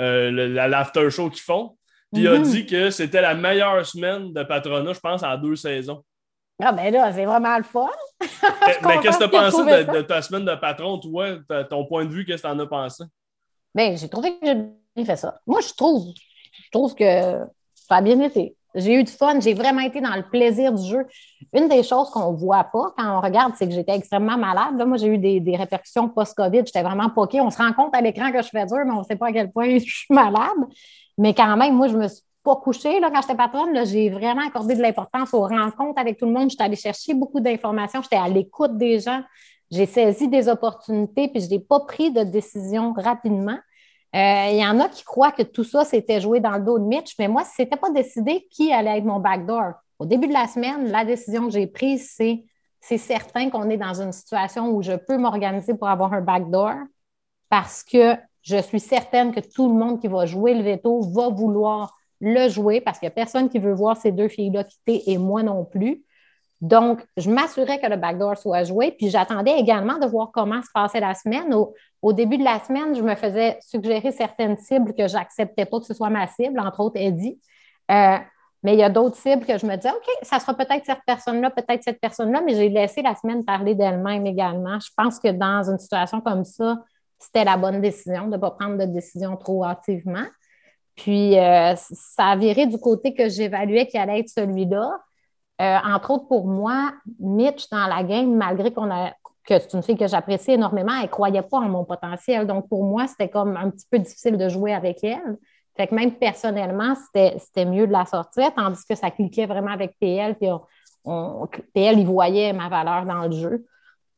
euh, 0.00 0.68
l'after 0.68 1.10
show 1.10 1.30
qu'ils 1.30 1.42
font. 1.42 1.76
Puis 2.12 2.22
il 2.22 2.28
a 2.28 2.38
mhm. 2.38 2.42
dit 2.44 2.66
que 2.66 2.90
c'était 2.90 3.20
la 3.20 3.34
meilleure 3.34 3.84
semaine 3.84 4.32
de 4.32 4.42
patronat, 4.42 4.92
je 4.92 5.00
pense, 5.00 5.22
en 5.22 5.36
deux 5.36 5.56
saisons. 5.56 6.02
Ah 6.62 6.72
ben 6.72 6.90
là, 6.90 7.12
c'est 7.12 7.26
vraiment 7.26 7.56
le 7.58 7.64
fun. 7.64 7.90
mais 8.20 9.00
qu'est-ce 9.02 9.18
que 9.18 9.24
tu 9.24 9.36
as 9.36 9.50
pensé 9.50 9.84
de, 9.84 10.00
ta 10.02 10.22
semaine 10.22 10.44
de 10.46 10.54
patron, 10.54 10.98
toi, 10.98 11.36
ton 11.68 11.84
point 11.84 12.06
de 12.06 12.10
vue, 12.10 12.24
qu'est-ce 12.24 12.42
que 12.42 12.48
tu 12.48 12.54
en 12.54 12.58
as 12.58 12.66
pensé? 12.66 13.04
Bien, 13.74 13.94
j'ai 13.94 14.08
trouvé 14.08 14.38
que 14.38 14.46
j'ai 14.96 15.04
fait 15.04 15.16
ça. 15.16 15.38
Moi, 15.46 15.60
je 15.60 15.74
trouve, 15.74 16.14
je 16.64 16.70
trouve 16.70 16.94
que 16.94 17.44
ça 17.88 17.96
a 17.96 18.00
bien 18.00 18.20
été. 18.20 18.56
J'ai 18.74 18.94
eu 18.94 19.04
du 19.04 19.12
fun, 19.12 19.40
j'ai 19.40 19.54
vraiment 19.54 19.80
été 19.80 20.02
dans 20.02 20.14
le 20.14 20.22
plaisir 20.22 20.72
du 20.72 20.86
jeu. 20.86 21.06
Une 21.54 21.66
des 21.66 21.82
choses 21.82 22.10
qu'on 22.10 22.32
ne 22.32 22.36
voit 22.36 22.64
pas 22.64 22.92
quand 22.96 23.16
on 23.16 23.20
regarde, 23.22 23.54
c'est 23.56 23.66
que 23.66 23.72
j'étais 23.72 23.94
extrêmement 23.94 24.36
malade. 24.36 24.76
Là, 24.76 24.84
moi, 24.84 24.98
j'ai 24.98 25.06
eu 25.06 25.18
des, 25.18 25.56
répercussions 25.56 26.10
post-COVID. 26.10 26.62
J'étais 26.66 26.82
vraiment 26.82 27.08
poquée. 27.08 27.40
On 27.40 27.50
se 27.50 27.56
rend 27.56 27.72
compte 27.72 27.94
à 27.96 28.02
l'écran 28.02 28.30
que 28.30 28.42
je 28.42 28.48
fais 28.48 28.66
dur, 28.66 28.84
mais 28.84 28.92
on 28.92 28.98
ne 28.98 29.04
sait 29.04 29.16
pas 29.16 29.28
à 29.28 29.32
quel 29.32 29.50
point 29.50 29.78
je 29.78 29.84
suis 29.84 30.14
malade. 30.14 30.58
Mais 31.16 31.32
quand 31.32 31.56
même, 31.56 31.74
moi, 31.74 31.88
je 31.88 31.96
me 31.96 32.06
suis 32.06 32.22
pas 32.42 32.56
couchée 32.56 33.00
là, 33.00 33.10
quand 33.10 33.22
j'étais 33.22 33.34
patronne. 33.34 33.86
J'ai 33.86 34.10
vraiment 34.10 34.46
accordé 34.46 34.74
de 34.74 34.82
l'importance 34.82 35.32
aux 35.32 35.46
rencontres 35.46 35.98
avec 35.98 36.18
tout 36.18 36.26
le 36.26 36.32
monde. 36.32 36.50
J'étais 36.50 36.64
allée 36.64 36.76
chercher 36.76 37.14
beaucoup 37.14 37.40
d'informations. 37.40 38.02
J'étais 38.02 38.16
à 38.16 38.28
l'écoute 38.28 38.76
des 38.76 39.00
gens. 39.00 39.22
J'ai 39.70 39.86
saisi 39.86 40.28
des 40.28 40.48
opportunités, 40.48 41.28
puis 41.28 41.40
je 41.40 41.48
n'ai 41.48 41.60
pas 41.60 41.80
pris 41.80 42.12
de 42.12 42.22
décision 42.22 42.92
rapidement. 42.92 43.58
Euh, 44.14 44.48
il 44.50 44.58
y 44.58 44.66
en 44.66 44.78
a 44.80 44.88
qui 44.88 45.04
croient 45.04 45.32
que 45.32 45.42
tout 45.42 45.64
ça, 45.64 45.84
s'était 45.84 46.20
joué 46.20 46.40
dans 46.40 46.52
le 46.52 46.64
dos 46.64 46.78
de 46.78 46.84
Mitch, 46.84 47.14
mais 47.18 47.28
moi, 47.28 47.44
ce 47.44 47.62
n'était 47.62 47.76
pas 47.76 47.90
décidé 47.90 48.46
qui 48.50 48.72
allait 48.72 48.98
être 48.98 49.04
mon 49.04 49.20
backdoor. 49.20 49.72
Au 49.98 50.06
début 50.06 50.28
de 50.28 50.32
la 50.32 50.46
semaine, 50.46 50.90
la 50.90 51.04
décision 51.04 51.46
que 51.46 51.52
j'ai 51.52 51.66
prise, 51.66 52.12
c'est 52.16 52.44
c'est 52.80 52.98
certain 52.98 53.50
qu'on 53.50 53.68
est 53.68 53.76
dans 53.76 54.00
une 54.00 54.12
situation 54.12 54.70
où 54.70 54.80
je 54.80 54.92
peux 54.92 55.18
m'organiser 55.18 55.74
pour 55.74 55.88
avoir 55.88 56.12
un 56.12 56.20
backdoor 56.20 56.74
parce 57.48 57.82
que 57.82 58.14
je 58.42 58.62
suis 58.62 58.78
certaine 58.78 59.32
que 59.34 59.40
tout 59.40 59.68
le 59.68 59.74
monde 59.74 60.00
qui 60.00 60.06
va 60.06 60.24
jouer 60.24 60.54
le 60.54 60.62
veto 60.62 61.00
va 61.00 61.28
vouloir 61.28 61.96
le 62.20 62.48
jouer 62.48 62.80
parce 62.80 63.00
qu'il 63.00 63.06
n'y 63.06 63.12
a 63.12 63.14
personne 63.14 63.48
qui 63.48 63.58
veut 63.58 63.72
voir 63.72 63.96
ces 63.96 64.12
deux 64.12 64.28
filles-là 64.28 64.62
quitter 64.62 65.10
et 65.10 65.18
moi 65.18 65.42
non 65.42 65.64
plus. 65.64 66.04
Donc, 66.60 67.04
je 67.16 67.30
m'assurais 67.30 67.78
que 67.78 67.86
le 67.86 67.96
backdoor 67.96 68.38
soit 68.38 68.64
joué, 68.64 68.92
puis 68.92 69.10
j'attendais 69.10 69.58
également 69.58 69.98
de 69.98 70.06
voir 70.06 70.30
comment 70.32 70.62
se 70.62 70.70
passait 70.72 71.00
la 71.00 71.14
semaine. 71.14 71.54
Au, 71.54 72.12
début 72.12 72.38
de 72.38 72.44
la 72.44 72.60
semaine, 72.60 72.94
je 72.94 73.02
me 73.02 73.14
faisais 73.14 73.58
suggérer 73.60 74.10
certaines 74.12 74.56
cibles 74.56 74.94
que 74.94 75.06
je 75.06 75.14
n'acceptais 75.14 75.66
pas 75.66 75.80
que 75.80 75.86
ce 75.86 75.94
soit 75.94 76.08
ma 76.08 76.26
cible, 76.28 76.58
entre 76.60 76.80
autres 76.80 76.98
Eddie. 76.98 77.38
Euh, 77.90 78.16
mais 78.62 78.74
il 78.74 78.78
y 78.78 78.82
a 78.82 78.88
d'autres 78.88 79.16
cibles 79.16 79.44
que 79.44 79.58
je 79.58 79.66
me 79.66 79.76
disais, 79.76 79.90
OK, 79.90 80.08
ça 80.22 80.40
sera 80.40 80.54
peut-être 80.54 80.84
cette 80.84 81.02
personne-là, 81.06 81.50
peut-être 81.50 81.82
cette 81.82 82.00
personne-là, 82.00 82.40
mais 82.44 82.54
j'ai 82.54 82.68
laissé 82.68 83.02
la 83.02 83.14
semaine 83.14 83.44
parler 83.44 83.74
d'elle-même 83.74 84.26
également. 84.26 84.80
Je 84.80 84.90
pense 84.96 85.20
que 85.20 85.28
dans 85.28 85.70
une 85.70 85.78
situation 85.78 86.20
comme 86.20 86.44
ça, 86.44 86.78
c'était 87.18 87.44
la 87.44 87.56
bonne 87.56 87.80
décision 87.80 88.26
de 88.26 88.32
ne 88.32 88.36
pas 88.38 88.50
prendre 88.50 88.78
de 88.78 88.84
décision 88.86 89.36
trop 89.36 89.64
hâtivement. 89.64 90.24
Puis, 90.96 91.38
euh, 91.38 91.74
ça 91.76 92.24
a 92.24 92.36
viré 92.36 92.66
du 92.66 92.78
côté 92.78 93.14
que 93.14 93.28
j'évaluais 93.28 93.86
qu'il 93.86 94.00
allait 94.00 94.20
être 94.20 94.30
celui-là. 94.30 94.98
Euh, 95.60 95.78
entre 95.84 96.10
autres, 96.12 96.28
pour 96.28 96.46
moi, 96.46 96.92
Mitch, 97.18 97.68
dans 97.70 97.86
la 97.86 98.02
game, 98.02 98.34
malgré 98.34 98.72
qu'on 98.72 98.90
a, 98.90 99.10
que 99.46 99.58
c'est 99.58 99.72
une 99.72 99.82
fille 99.82 99.96
que 99.96 100.06
j'apprécie 100.06 100.52
énormément, 100.52 100.92
elle 100.96 101.04
ne 101.04 101.10
croyait 101.10 101.42
pas 101.42 101.58
en 101.58 101.68
mon 101.68 101.84
potentiel. 101.84 102.46
Donc, 102.46 102.68
pour 102.68 102.84
moi, 102.84 103.06
c'était 103.06 103.28
comme 103.28 103.56
un 103.56 103.70
petit 103.70 103.86
peu 103.90 103.98
difficile 103.98 104.36
de 104.36 104.48
jouer 104.48 104.74
avec 104.74 105.02
elle. 105.02 105.38
Fait 105.76 105.86
que 105.86 105.94
même 105.94 106.12
personnellement, 106.12 106.94
c'était 106.94 107.64
mieux 107.64 107.86
de 107.86 107.92
la 107.92 108.06
sortir, 108.06 108.52
tandis 108.54 108.84
que 108.88 108.94
ça 108.94 109.10
cliquait 109.10 109.46
vraiment 109.46 109.70
avec 109.70 109.96
PL, 110.00 110.34
puis 110.34 110.48
PL, 111.74 111.98
il 111.98 112.06
voyait 112.06 112.52
ma 112.52 112.68
valeur 112.68 113.04
dans 113.04 113.26
le 113.26 113.32
jeu. 113.32 113.66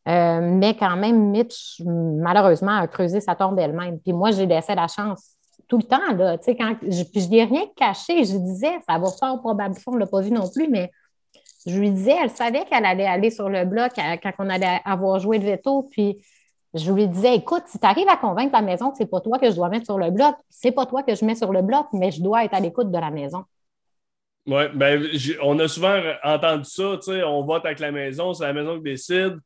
Euh, 0.09 0.41
mais 0.41 0.75
quand 0.75 0.97
même, 0.97 1.31
Mitch, 1.31 1.83
malheureusement, 1.85 2.79
a 2.79 2.87
creusé 2.87 3.21
sa 3.21 3.35
tombe 3.35 3.59
elle-même. 3.59 3.99
Puis 4.01 4.13
moi, 4.13 4.31
j'ai 4.31 4.47
laissé 4.47 4.75
la 4.75 4.89
chance 4.89 5.35
tout 5.69 5.77
le 5.77 5.83
temps. 5.83 6.15
Là, 6.17 6.37
je, 6.41 7.03
puis 7.03 7.21
je 7.21 7.35
ai 7.35 7.45
rien 7.45 7.65
caché. 7.77 8.25
Je 8.25 8.39
disais, 8.39 8.79
ça 8.89 8.99
va 8.99 9.09
faire 9.11 9.39
probablement, 9.39 9.79
on 9.89 9.95
ne 9.95 9.99
l'a 9.99 10.07
pas 10.07 10.21
vu 10.21 10.31
non 10.31 10.49
plus, 10.49 10.69
mais 10.69 10.91
je 11.67 11.79
lui 11.79 11.91
disais, 11.91 12.17
elle 12.23 12.31
savait 12.31 12.65
qu'elle 12.65 12.85
allait 12.85 13.07
aller 13.07 13.31
sur 13.31 13.49
le 13.49 13.65
bloc 13.65 13.93
quand 13.97 14.33
on 14.39 14.49
allait 14.49 14.81
avoir 14.85 15.19
joué 15.19 15.39
le 15.39 15.45
veto. 15.45 15.89
Puis 15.91 16.19
je 16.75 16.93
lui 16.93 17.09
disais, 17.09 17.37
écoute, 17.37 17.63
si 17.67 17.79
tu 17.79 17.87
arrives 17.87 18.09
à 18.09 18.17
convaincre 18.17 18.53
la 18.53 18.63
maison 18.63 18.91
que 18.91 18.99
ce 18.99 19.03
n'est 19.03 19.09
pas 19.09 19.21
toi 19.21 19.39
que 19.39 19.51
je 19.51 19.57
dois 19.57 19.69
mettre 19.69 19.87
sur 19.87 19.99
le 19.99 20.11
bloc, 20.11 20.37
c'est 20.49 20.73
pas 20.73 20.87
toi 20.87 21.03
que 21.03 21.15
je 21.15 21.25
mets 21.25 21.35
sur 21.35 21.53
le 21.53 21.63
bloc, 21.63 21.87
mais 21.93 22.11
je 22.11 22.23
dois 22.23 22.45
être 22.45 22.55
à 22.55 22.61
l'écoute 22.61 22.91
de 22.91 22.99
la 22.99 23.11
maison. 23.11 23.45
Oui, 24.47 24.63
ben, 24.75 25.07
on 25.43 25.59
a 25.59 25.69
souvent 25.69 26.01
entendu 26.25 26.65
ça, 26.65 26.97
tu 26.97 27.13
sais, 27.13 27.23
on 27.23 27.45
vote 27.45 27.67
avec 27.67 27.81
la 27.81 27.93
maison, 27.93 28.33
c'est 28.33 28.45
la 28.45 28.55
maison 28.55 28.77
qui 28.77 28.83
décide. 28.83 29.39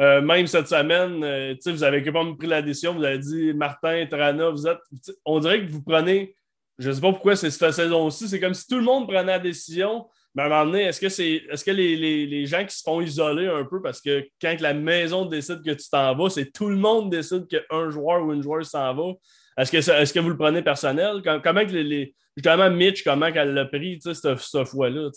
Euh, 0.00 0.20
même 0.20 0.46
cette 0.46 0.68
semaine, 0.68 1.22
euh, 1.24 1.54
vous 1.66 1.82
avez 1.82 2.02
pas 2.02 2.24
pris 2.36 2.46
la 2.46 2.62
décision, 2.62 2.94
vous 2.94 3.04
avez 3.04 3.18
dit 3.18 3.52
Martin, 3.52 4.06
Trana, 4.08 4.50
vous 4.50 4.66
êtes. 4.66 4.78
On 5.24 5.40
dirait 5.40 5.64
que 5.64 5.70
vous 5.70 5.82
prenez, 5.82 6.36
je 6.78 6.88
ne 6.88 6.94
sais 6.94 7.00
pas 7.00 7.10
pourquoi 7.12 7.34
c'est 7.36 7.50
cette 7.50 7.72
saison-ci, 7.72 8.28
c'est 8.28 8.40
comme 8.40 8.54
si 8.54 8.66
tout 8.66 8.76
le 8.76 8.84
monde 8.84 9.06
prenait 9.06 9.24
la 9.24 9.38
décision. 9.38 10.06
Mais 10.34 10.42
à 10.42 10.46
un 10.46 10.48
moment 10.48 10.66
donné, 10.66 10.84
est-ce 10.84 11.00
que, 11.00 11.08
c'est, 11.08 11.42
est-ce 11.50 11.64
que 11.64 11.70
les, 11.70 11.96
les, 11.96 12.26
les, 12.26 12.46
gens 12.46 12.64
qui 12.64 12.76
se 12.76 12.82
font 12.82 13.00
isoler 13.00 13.46
un 13.46 13.64
peu 13.64 13.80
parce 13.82 14.00
que 14.00 14.26
quand 14.40 14.54
la 14.60 14.74
maison 14.74 15.24
décide 15.24 15.62
que 15.64 15.72
tu 15.72 15.88
t'en 15.90 16.14
vas, 16.14 16.30
c'est 16.30 16.52
tout 16.52 16.68
le 16.68 16.76
monde 16.76 17.10
décide 17.10 17.46
qu'un 17.48 17.90
joueur 17.90 18.24
ou 18.24 18.32
une 18.32 18.42
joueuse 18.42 18.68
s'en 18.68 18.94
va? 18.94 19.12
Est-ce 19.56 19.72
que, 19.72 19.78
est-ce 19.78 20.12
que 20.12 20.20
vous 20.20 20.28
le 20.28 20.36
prenez 20.36 20.62
personnel? 20.62 21.22
Comment 21.42 21.66
que 21.66 21.72
les, 21.72 22.14
justement 22.36 22.70
Mitch, 22.70 23.02
comment 23.02 23.32
qu'elle 23.32 23.54
l'a 23.54 23.64
pris 23.64 23.98
cette, 24.00 24.38
cette 24.38 24.68
fois-là? 24.68 25.10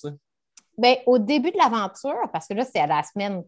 Bien, 0.78 0.96
au 1.06 1.20
début 1.20 1.52
de 1.52 1.58
l'aventure, 1.58 2.30
parce 2.32 2.48
que 2.48 2.54
là, 2.54 2.66
c'est 2.66 2.80
à 2.80 2.88
la 2.88 3.04
semaine 3.04 3.44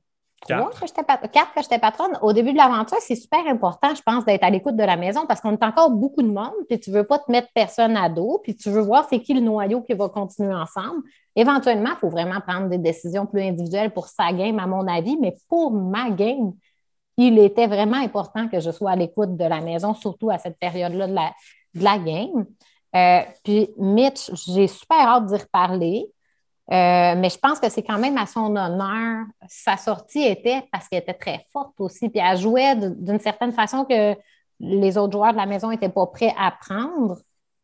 Quatre. 0.48 0.79
que 0.79 0.88
j'étais 0.88 1.03
quatre 1.03 1.53
que 1.53 1.62
j'étais 1.62 1.79
patronne. 1.79 2.17
Au 2.22 2.34
début 2.34 2.51
de 2.51 2.58
l'aventure, 2.58 2.98
c'est 3.00 3.15
super 3.15 3.46
important, 3.48 3.96
je 3.96 4.01
pense, 4.01 4.25
d'être 4.25 4.43
à 4.43 4.50
l'écoute 4.50 4.75
de 4.75 4.84
la 4.84 4.98
maison 4.98 5.25
parce 5.25 5.41
qu'on 5.41 5.53
est 5.53 5.63
encore 5.63 5.91
beaucoup 5.91 6.22
de 6.22 6.27
monde, 6.27 6.53
puis 6.67 6.79
tu 6.79 6.91
ne 6.91 6.98
veux 6.98 7.05
pas 7.05 7.20
te 7.20 7.32
mettre 7.32 7.48
personne 7.53 7.96
à 7.96 8.10
dos, 8.10 8.39
puis 8.43 8.55
tu 8.55 8.70
veux 8.70 8.82
voir 8.82 9.08
c'est 9.10 9.20
qui 9.20 9.34
le 9.34 9.39
noyau 9.39 9.82
qui 9.82 9.93
va 9.93 10.10
continuer 10.10 10.53
ensemble. 10.53 11.01
Éventuellement, 11.35 11.91
il 11.91 11.99
faut 11.99 12.09
vraiment 12.09 12.39
prendre 12.41 12.69
des 12.69 12.77
décisions 12.77 13.25
plus 13.25 13.41
individuelles 13.41 13.91
pour 13.91 14.07
sa 14.07 14.31
game, 14.31 14.59
à 14.59 14.67
mon 14.67 14.87
avis, 14.87 15.17
mais 15.17 15.35
pour 15.49 15.71
ma 15.71 16.09
game, 16.11 16.53
il 17.17 17.39
était 17.39 17.67
vraiment 17.67 17.97
important 17.97 18.47
que 18.47 18.59
je 18.59 18.71
sois 18.71 18.91
à 18.91 18.95
l'écoute 18.95 19.35
de 19.35 19.45
la 19.45 19.61
maison, 19.61 19.93
surtout 19.93 20.29
à 20.29 20.37
cette 20.37 20.57
période-là 20.59 21.07
de 21.07 21.83
la, 21.83 21.97
game. 21.97 22.45
Euh, 22.95 23.21
puis 23.43 23.69
Mitch, 23.77 24.31
j'ai 24.47 24.67
super 24.67 24.99
hâte 24.99 25.25
d'y 25.25 25.35
reparler. 25.35 26.07
Euh, 26.71 27.15
mais 27.17 27.29
je 27.29 27.37
pense 27.37 27.59
que 27.59 27.69
c'est 27.69 27.83
quand 27.83 27.99
même 27.99 28.17
à 28.17 28.25
son 28.25 28.55
honneur. 28.55 29.25
Sa 29.47 29.75
sortie 29.75 30.23
était 30.23 30.63
parce 30.71 30.87
qu'elle 30.87 31.01
était 31.01 31.13
très 31.13 31.45
forte 31.51 31.73
aussi. 31.79 32.09
Puis 32.09 32.21
elle 32.23 32.37
jouait 32.37 32.75
d'une 32.75 33.19
certaine 33.19 33.51
façon 33.51 33.85
que 33.85 34.15
les 34.59 34.97
autres 34.97 35.11
joueurs 35.11 35.33
de 35.33 35.37
la 35.37 35.45
maison 35.45 35.69
n'étaient 35.69 35.89
pas 35.89 36.07
prêts 36.07 36.33
à 36.37 36.51
prendre. 36.51 37.17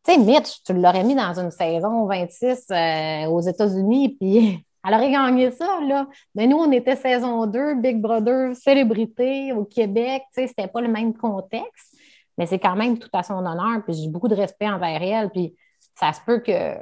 Tu 0.04 0.12
sais, 0.12 0.18
Mitch, 0.18 0.62
tu 0.64 0.72
l'aurais 0.72 1.04
mis 1.04 1.14
dans 1.14 1.38
une 1.38 1.50
saison 1.50 2.06
26 2.06 2.66
euh, 2.70 3.26
aux 3.26 3.40
États-Unis, 3.40 4.08
puis 4.20 4.64
elle 4.86 4.94
aurait 4.94 5.10
gagné 5.12 5.50
ça, 5.50 5.80
là. 5.86 6.06
Mais 6.34 6.46
nous, 6.46 6.56
on 6.56 6.72
était 6.72 6.96
saison 6.96 7.46
2, 7.46 7.74
Big 7.76 8.00
Brother, 8.00 8.56
célébrité 8.56 9.52
au 9.52 9.64
Québec. 9.64 10.22
Tu 10.34 10.42
sais, 10.42 10.46
c'était 10.48 10.68
pas 10.68 10.80
le 10.80 10.88
même 10.88 11.14
contexte. 11.14 11.96
Mais 12.38 12.46
c'est 12.46 12.58
quand 12.58 12.76
même 12.76 12.98
tout 12.98 13.10
à 13.12 13.22
son 13.22 13.44
honneur. 13.44 13.84
Puis 13.84 13.94
j'ai 13.94 14.08
beaucoup 14.08 14.28
de 14.28 14.34
respect 14.34 14.68
envers 14.68 15.02
elle. 15.02 15.28
Puis 15.30 15.54
ça 15.94 16.14
se 16.14 16.20
peut 16.24 16.40
que 16.40 16.76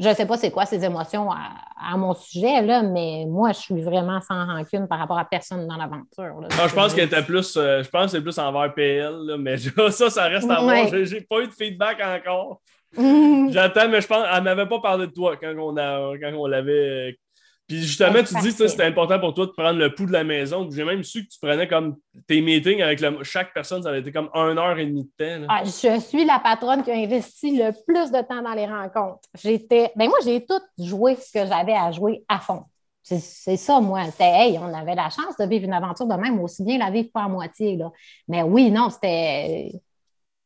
je 0.00 0.08
ne 0.08 0.14
sais 0.14 0.26
pas 0.26 0.38
c'est 0.38 0.50
quoi 0.50 0.64
ses 0.64 0.82
émotions 0.82 1.30
à, 1.30 1.96
mon 1.96 2.14
sujet, 2.14 2.62
là, 2.62 2.82
mais 2.82 3.26
moi, 3.28 3.52
je 3.52 3.58
suis 3.58 3.82
vraiment 3.82 4.20
sans 4.22 4.46
rancune 4.46 4.88
par 4.88 4.98
rapport 4.98 5.18
à 5.18 5.26
personne 5.26 5.66
dans 5.66 5.76
l'aventure. 5.76 6.40
je 6.50 6.74
pense 6.74 6.94
qu'elle 6.94 7.06
était 7.06 7.22
plus, 7.22 7.56
euh, 7.56 7.82
je 7.82 7.88
pense 7.90 8.06
que 8.06 8.10
c'est 8.12 8.22
plus 8.22 8.38
envers 8.38 8.72
PL, 8.72 9.36
mais 9.38 9.56
ça, 9.90 10.08
ça 10.08 10.24
reste 10.24 10.50
à 10.50 10.60
voir. 10.60 10.88
Je 10.88 11.04
J'ai 11.04 11.20
pas 11.20 11.40
eu 11.40 11.48
de 11.48 11.52
feedback 11.52 11.98
encore. 12.00 12.60
J'attends, 13.50 13.88
mais 13.88 14.00
je 14.00 14.06
pense 14.06 14.24
qu'elle 14.26 14.42
m'avait 14.42 14.66
pas 14.66 14.80
parlé 14.80 15.06
de 15.06 15.12
toi 15.12 15.36
quand 15.36 15.54
on, 15.58 15.76
a, 15.76 16.12
quand 16.18 16.32
on 16.34 16.46
l'avait 16.46 17.18
puis 17.70 17.82
justement, 17.82 18.20
tu 18.24 18.34
dis 18.40 18.52
que 18.52 18.66
c'était 18.66 18.82
important 18.82 19.20
pour 19.20 19.32
toi 19.32 19.46
de 19.46 19.52
prendre 19.52 19.78
le 19.78 19.94
pouls 19.94 20.06
de 20.06 20.12
la 20.12 20.24
maison. 20.24 20.68
J'ai 20.68 20.82
même 20.82 21.04
su 21.04 21.24
que 21.24 21.30
tu 21.30 21.38
prenais 21.40 21.68
comme 21.68 21.98
tes 22.26 22.40
meetings 22.40 22.82
avec 22.82 23.00
chaque 23.22 23.54
personne, 23.54 23.84
ça 23.84 23.90
avait 23.90 24.00
été 24.00 24.10
comme 24.10 24.28
une 24.34 24.58
heure 24.58 24.76
et 24.76 24.86
demie 24.86 25.04
de 25.04 25.24
temps. 25.24 25.46
Ah, 25.48 25.62
je 25.62 26.00
suis 26.00 26.24
la 26.24 26.40
patronne 26.40 26.82
qui 26.82 26.90
a 26.90 26.94
investi 26.94 27.56
le 27.56 27.70
plus 27.86 28.10
de 28.10 28.26
temps 28.26 28.42
dans 28.42 28.54
les 28.54 28.66
rencontres. 28.66 29.20
J'étais. 29.40 29.92
Ben 29.94 30.08
moi, 30.08 30.18
j'ai 30.24 30.44
tout 30.44 30.60
joué 30.80 31.14
ce 31.14 31.32
que 31.32 31.46
j'avais 31.46 31.74
à 31.74 31.92
jouer 31.92 32.24
à 32.28 32.40
fond. 32.40 32.64
C'est 33.04 33.56
ça, 33.56 33.80
moi. 33.80 34.04
C'était, 34.06 34.24
hey, 34.24 34.58
on 34.58 34.74
avait 34.74 34.96
la 34.96 35.08
chance 35.08 35.36
de 35.38 35.44
vivre 35.46 35.66
une 35.66 35.72
aventure 35.72 36.06
de 36.06 36.14
même, 36.14 36.40
aussi 36.40 36.64
bien 36.64 36.76
la 36.76 36.90
vivre 36.90 37.10
pas 37.14 37.22
à 37.22 37.28
moitié. 37.28 37.76
Là. 37.76 37.92
Mais 38.26 38.42
oui, 38.42 38.72
non, 38.72 38.90
c'était 38.90 39.80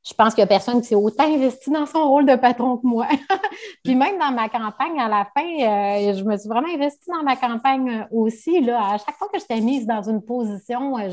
je 0.06 0.12
pense 0.12 0.34
qu'il 0.34 0.42
n'y 0.42 0.44
a 0.44 0.48
personne 0.48 0.82
qui 0.82 0.88
s'est 0.88 0.94
autant 0.94 1.24
investi 1.24 1.70
dans 1.70 1.86
son 1.86 2.06
rôle 2.06 2.26
de 2.26 2.36
patron 2.36 2.76
que 2.76 2.86
moi. 2.86 3.08
Puis 3.84 3.94
même 3.94 4.18
dans 4.18 4.32
ma 4.32 4.50
campagne, 4.50 5.00
à 5.00 5.08
la 5.08 5.26
fin, 5.34 5.42
euh, 5.42 6.14
je 6.14 6.22
me 6.24 6.36
suis 6.36 6.48
vraiment 6.48 6.68
investie 6.68 7.10
dans 7.10 7.22
ma 7.22 7.36
campagne 7.36 7.90
euh, 7.90 8.16
aussi. 8.16 8.60
Là. 8.60 8.80
À 8.92 8.98
chaque 8.98 9.16
fois 9.16 9.28
que 9.32 9.38
j'étais 9.38 9.60
mise 9.62 9.86
dans 9.86 10.02
une 10.02 10.22
position, 10.22 10.98
euh, 10.98 11.08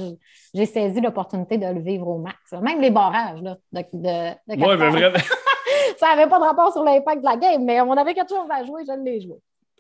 j'ai 0.54 0.66
saisi 0.66 1.00
l'opportunité 1.00 1.58
de 1.58 1.68
le 1.68 1.80
vivre 1.80 2.06
au 2.06 2.18
max. 2.18 2.38
Même 2.62 2.82
les 2.82 2.90
barrages 2.90 3.42
là, 3.42 3.56
de, 3.72 4.62
vraiment. 4.62 5.18
ça 5.98 6.08
n'avait 6.14 6.30
pas 6.30 6.40
de 6.40 6.44
rapport 6.44 6.74
sur 6.74 6.84
l'impact 6.84 7.22
de 7.22 7.26
la 7.26 7.38
game, 7.38 7.64
mais 7.64 7.80
on 7.80 7.94
avait 7.94 8.14
quelque 8.14 8.30
chose 8.30 8.50
à 8.50 8.66
jouer, 8.66 8.84
je 8.86 9.04
l'ai 9.04 9.22
joué. 9.22 9.38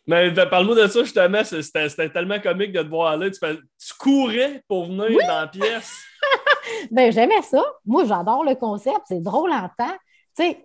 Mais 0.08 0.32
parle-moi 0.50 0.75
de 0.75 0.88
ça, 0.88 1.03
justement. 1.03 1.44
C'était 1.44 2.10
tellement 2.10 2.39
comique 2.39 2.72
de 2.72 2.82
te 2.82 2.88
voir 2.88 3.18
là. 3.18 3.30
Tu, 3.30 3.39
tu 3.39 3.94
courais 4.00 4.63
pour 4.70 4.86
venir 4.86 5.20
dans 5.27 5.41
la 5.41 5.48
pièce. 5.48 6.01
ben, 6.91 7.12
j'aimais 7.12 7.41
ça. 7.41 7.63
Moi, 7.86 8.06
j'adore 8.06 8.44
le 8.44 8.56
concept. 8.56 9.01
C'est 9.06 9.22
drôle 9.22 9.51
en 9.51 9.70
temps. 9.77 9.96
Tu 10.36 10.44
sais, 10.44 10.63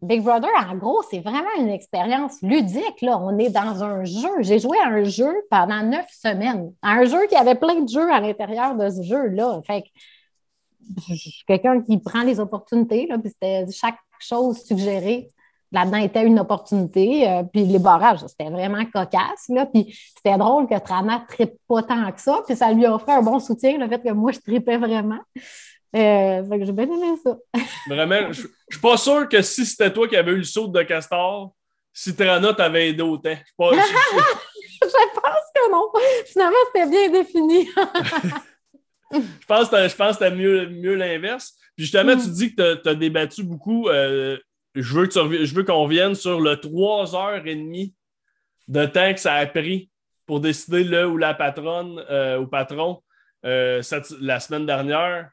Big 0.00 0.22
Brother, 0.22 0.50
en 0.56 0.76
gros, 0.76 1.02
c'est 1.10 1.20
vraiment 1.20 1.48
une 1.58 1.70
expérience 1.70 2.40
ludique. 2.42 3.02
Là. 3.02 3.18
On 3.20 3.36
est 3.38 3.50
dans 3.50 3.82
un 3.82 4.04
jeu. 4.04 4.30
J'ai 4.40 4.60
joué 4.60 4.78
à 4.78 4.88
un 4.88 5.04
jeu 5.04 5.32
pendant 5.50 5.82
neuf 5.82 6.06
semaines. 6.10 6.72
Un 6.82 7.04
jeu 7.04 7.26
qui 7.26 7.34
avait 7.34 7.56
plein 7.56 7.80
de 7.80 7.88
jeux 7.88 8.12
à 8.12 8.20
l'intérieur 8.20 8.76
de 8.76 8.88
ce 8.90 9.02
jeu-là. 9.02 9.60
Fait 9.66 9.82
que 9.82 9.88
je 11.08 11.14
suis 11.14 11.44
quelqu'un 11.46 11.82
qui 11.82 11.98
prend 11.98 12.22
les 12.22 12.38
opportunités. 12.38 13.06
Là, 13.08 13.18
puis 13.18 13.30
c'était 13.30 13.66
chaque 13.72 13.98
chose 14.20 14.62
suggérée 14.62 15.30
là-dedans 15.72 15.98
était 15.98 16.24
une 16.24 16.38
opportunité. 16.40 17.28
Euh, 17.28 17.42
puis 17.42 17.64
les 17.64 17.78
barrages, 17.78 18.20
c'était 18.26 18.50
vraiment 18.50 18.84
cocasse. 18.86 19.48
Là, 19.48 19.66
puis 19.66 19.96
c'était 20.16 20.36
drôle 20.36 20.66
que 20.66 20.78
Trana 20.78 21.20
ne 21.20 21.34
tripe 21.34 21.54
pas 21.68 21.82
tant 21.82 22.10
que 22.12 22.20
ça. 22.20 22.40
Puis 22.46 22.56
ça 22.56 22.72
lui 22.72 22.86
offrait 22.86 23.14
un 23.14 23.22
bon 23.22 23.38
soutien, 23.38 23.78
le 23.78 23.88
fait 23.88 24.02
que 24.02 24.12
moi, 24.12 24.32
je 24.32 24.38
tripais 24.40 24.78
vraiment. 24.78 25.20
Euh, 25.96 26.44
fait 26.44 26.58
que 26.58 26.64
j'ai 26.66 26.72
bien 26.72 26.84
aimé 26.84 27.14
ça. 27.22 27.36
vraiment, 27.88 28.32
je 28.32 28.42
ne 28.42 28.48
suis 28.70 28.80
pas 28.80 28.96
sûr 28.96 29.28
que 29.28 29.40
si 29.42 29.64
c'était 29.64 29.92
toi 29.92 30.06
qui 30.08 30.16
avais 30.16 30.32
eu 30.32 30.38
le 30.38 30.44
saut 30.44 30.68
de 30.68 30.82
castor, 30.82 31.52
si 31.92 32.14
Trana 32.14 32.54
t'avait 32.54 32.90
aidé 32.90 33.02
autant. 33.02 33.34
Je, 33.34 33.64
je 34.82 35.20
pense 35.20 35.44
que 35.54 35.70
non. 35.70 35.90
Finalement, 36.26 36.56
c'était 36.66 36.88
bien 36.88 37.10
défini. 37.10 37.68
je 39.12 39.46
pense 39.46 39.68
que 39.68 39.88
c'était 39.88 40.30
mieux, 40.30 40.68
mieux 40.68 40.94
l'inverse. 40.94 41.54
Puis 41.76 41.86
justement, 41.86 42.16
tu 42.16 42.28
mm. 42.28 42.32
dis 42.32 42.54
que 42.54 42.74
tu 42.74 42.88
as, 42.88 42.94
débattu 42.94 43.42
beaucoup 43.42 43.88
euh, 43.88 44.36
je 44.82 44.94
veux, 44.94 45.44
veux 45.44 45.64
qu'on 45.64 45.82
revienne 45.82 46.14
sur 46.14 46.40
le 46.40 46.56
3h30 46.56 47.94
de 48.68 48.86
temps 48.86 49.14
que 49.14 49.20
ça 49.20 49.34
a 49.34 49.46
pris 49.46 49.90
pour 50.26 50.40
décider 50.40 50.84
le 50.84 51.06
ou 51.06 51.16
la 51.16 51.34
patronne 51.34 52.04
euh, 52.10 52.38
ou 52.38 52.46
patron 52.46 53.02
euh, 53.44 53.82
la 54.20 54.40
semaine 54.40 54.66
dernière. 54.66 55.30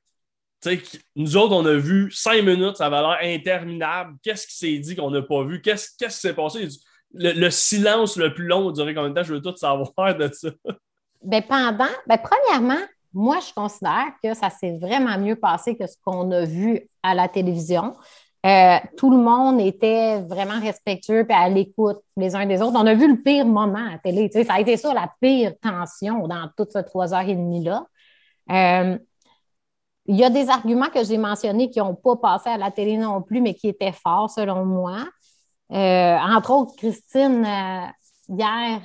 nous 1.15 1.37
autres, 1.37 1.53
on 1.53 1.65
a 1.65 1.73
vu 1.73 2.11
cinq 2.11 2.43
minutes, 2.43 2.77
ça 2.77 2.89
va 2.89 3.01
l'air 3.01 3.35
interminable. 3.35 4.15
Qu'est-ce 4.23 4.47
qui 4.47 4.55
s'est 4.55 4.77
dit 4.79 4.95
qu'on 4.95 5.11
n'a 5.11 5.21
pas 5.21 5.43
vu? 5.43 5.61
Qu'est-ce, 5.61 5.89
qui 5.97 6.09
s'est 6.09 6.33
passé? 6.33 6.67
Le, 7.13 7.49
silence 7.49 8.17
le 8.17 8.33
plus 8.33 8.47
long 8.47 8.71
duré 8.71 8.93
combien 8.93 9.09
de 9.09 9.15
temps? 9.15 9.23
Je 9.23 9.33
veux 9.33 9.41
tout 9.41 9.55
savoir 9.55 10.15
de 10.15 10.29
ça. 10.31 10.49
Bien, 11.23 11.41
pendant, 11.41 11.87
bien, 12.05 12.17
premièrement, 12.17 12.85
moi, 13.11 13.39
je 13.39 13.51
considère 13.51 14.11
que 14.23 14.35
ça 14.35 14.51
s'est 14.51 14.77
vraiment 14.77 15.17
mieux 15.17 15.35
passé 15.35 15.75
que 15.75 15.87
ce 15.87 15.95
qu'on 16.03 16.29
a 16.29 16.45
vu 16.45 16.87
à 17.01 17.15
la 17.15 17.27
télévision. 17.27 17.95
Euh, 18.45 18.77
tout 18.95 19.09
le 19.09 19.17
monde 19.17 19.59
était 19.59 20.21
vraiment 20.21 20.59
respectueux 20.59 21.25
et 21.27 21.33
à 21.33 21.49
l'écoute 21.49 21.97
les 22.15 22.35
uns 22.35 22.45
des 22.45 22.61
autres. 22.61 22.77
On 22.79 22.85
a 22.85 22.93
vu 22.93 23.07
le 23.07 23.19
pire 23.19 23.45
moment 23.45 23.87
à 23.91 23.97
télé. 23.97 24.29
ça 24.31 24.53
a 24.53 24.59
été 24.59 24.77
ça, 24.77 24.93
la 24.93 25.11
pire 25.19 25.53
tension 25.59 26.27
dans 26.27 26.47
toutes 26.55 26.71
ces 26.71 26.83
trois 26.83 27.13
heures 27.15 27.27
et 27.27 27.33
demie-là. 27.33 27.87
Euh, 28.51 28.99
il 30.05 30.15
y 30.15 30.23
a 30.23 30.29
des 30.29 30.49
arguments 30.49 30.89
que 30.93 31.03
j'ai 31.03 31.17
mentionnés 31.17 31.71
qui 31.71 31.79
n'ont 31.79 31.95
pas 31.95 32.17
passé 32.17 32.49
à 32.49 32.57
la 32.57 32.69
télé 32.69 32.97
non 32.97 33.23
plus, 33.23 33.41
mais 33.41 33.55
qui 33.55 33.69
étaient 33.69 33.91
forts 33.91 34.29
selon 34.29 34.63
moi. 34.63 34.97
Euh, 35.71 36.17
entre 36.17 36.51
autres, 36.51 36.75
Christine, 36.75 37.47
hier 38.29 38.79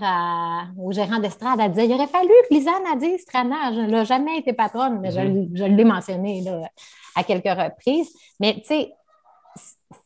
au 0.79 0.91
gérant 0.93 1.19
d'estrade, 1.19 1.61
elle 1.61 1.73
disait 1.73 1.87
il 1.87 1.93
aurait 1.93 2.07
fallu 2.07 2.31
que 2.49 2.55
Lisanne 2.55 2.87
a 2.91 2.97
dit 2.97 3.19
Strana, 3.19 3.75
je 3.75 3.81
n'ai 3.81 4.07
jamais 4.07 4.39
été 4.39 4.55
patronne, 4.55 5.01
mais 5.01 5.11
je, 5.11 5.21
mm-hmm. 5.21 5.77
l'ai 5.77 5.85
mentionné 5.85 6.43
à 7.15 7.25
quelques 7.25 7.45
reprises. 7.45 8.11
Mais 8.39 8.55
tu 8.55 8.65
sais, 8.65 8.93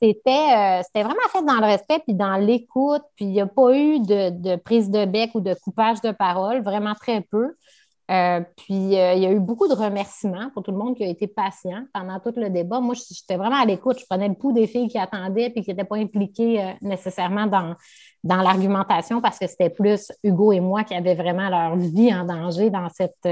c'était, 0.01 0.83
c'était 0.83 1.03
vraiment 1.03 1.29
fait 1.31 1.45
dans 1.45 1.61
le 1.61 1.67
respect 1.67 2.01
puis 2.01 2.15
dans 2.15 2.37
l'écoute, 2.37 3.03
puis 3.17 3.27
il 3.27 3.33
n'y 3.33 3.41
a 3.41 3.47
pas 3.47 3.77
eu 3.77 4.01
de, 4.01 4.31
de, 4.31 4.57
prise 4.57 4.91
de 4.91 5.05
bec 5.05 5.31
ou 5.35 5.41
de 5.41 5.55
coupage 5.55 6.01
de 6.01 6.11
parole, 6.11 6.63
vraiment 6.63 6.95
très 6.95 7.21
peu. 7.21 7.55
Euh, 8.11 8.41
puis 8.59 8.99
euh, 8.99 9.15
il 9.15 9.23
y 9.23 9.27
a 9.27 9.33
eu 9.33 9.41
beaucoup 9.41 9.67
de 9.67 9.73
remerciements 9.73 10.51
pour 10.53 10.63
tout 10.63 10.71
le 10.71 10.77
monde 10.77 10.95
qui 10.95 11.05
a 11.05 11.09
été 11.09 11.27
patient 11.27 11.87
pendant 11.95 12.21
tout 12.21 12.35
le 12.37 12.51
débat. 12.51 12.81
Moi, 12.81 12.95
j'étais 12.95 13.37
vraiment 13.37 13.57
à 13.57 13.65
l'écoute. 13.65 13.99
Je 13.99 14.05
prenais 14.05 14.29
le 14.29 14.35
pouls 14.35 14.53
des 14.53 14.67
filles 14.67 14.89
qui 14.89 14.99
attendaient 14.99 15.53
et 15.55 15.63
qui 15.63 15.71
n'étaient 15.71 15.85
pas 15.85 15.97
impliquées 15.97 16.63
euh, 16.63 16.73
nécessairement 16.83 17.47
dans, 17.47 17.75
dans 18.23 18.43
l'argumentation 18.43 19.23
parce 19.23 19.39
que 19.39 19.47
c'était 19.47 19.71
plus 19.71 20.13
Hugo 20.23 20.53
et 20.53 20.61
moi 20.61 20.85
qui 20.85 20.95
avaient 20.95 21.15
vraiment 21.15 21.49
leur 21.49 21.77
vie 21.77 22.15
en 22.15 22.25
danger 22.25 22.69
dans 22.69 22.89
cette 22.91 23.27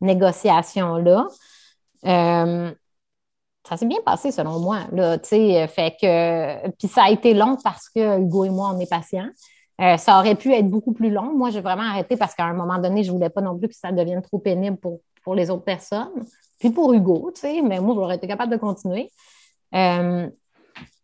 négociation-là. 0.00 1.26
Ça 3.66 3.76
s'est 3.76 3.86
bien 3.86 3.98
passé 4.04 4.30
selon 4.30 4.60
moi. 4.60 4.80
Là, 4.92 5.18
fait 5.18 5.96
que, 6.00 6.70
puis 6.70 6.88
ça 6.88 7.04
a 7.04 7.10
été 7.10 7.34
long 7.34 7.56
parce 7.62 7.88
que 7.88 8.20
Hugo 8.20 8.44
et 8.44 8.50
moi, 8.50 8.72
on 8.74 8.78
est 8.78 8.88
patients. 8.88 9.28
Euh, 9.80 9.96
ça 9.98 10.18
aurait 10.18 10.36
pu 10.36 10.52
être 10.54 10.68
beaucoup 10.68 10.92
plus 10.92 11.10
long. 11.10 11.36
Moi, 11.36 11.50
j'ai 11.50 11.60
vraiment 11.60 11.82
arrêté 11.82 12.16
parce 12.16 12.34
qu'à 12.34 12.44
un 12.46 12.54
moment 12.54 12.78
donné, 12.78 13.02
je 13.02 13.10
ne 13.10 13.16
voulais 13.16 13.28
pas 13.28 13.42
non 13.42 13.58
plus 13.58 13.68
que 13.68 13.74
ça 13.74 13.92
devienne 13.92 14.22
trop 14.22 14.38
pénible 14.38 14.78
pour, 14.78 15.00
pour 15.22 15.34
les 15.34 15.50
autres 15.50 15.64
personnes. 15.64 16.24
Puis 16.58 16.70
pour 16.70 16.92
Hugo, 16.94 17.30
tu 17.34 17.42
sais, 17.42 17.60
mais 17.60 17.80
moi, 17.80 17.94
j'aurais 17.94 18.16
été 18.16 18.26
capable 18.26 18.52
de 18.52 18.56
continuer. 18.56 19.10
Euh, 19.74 20.28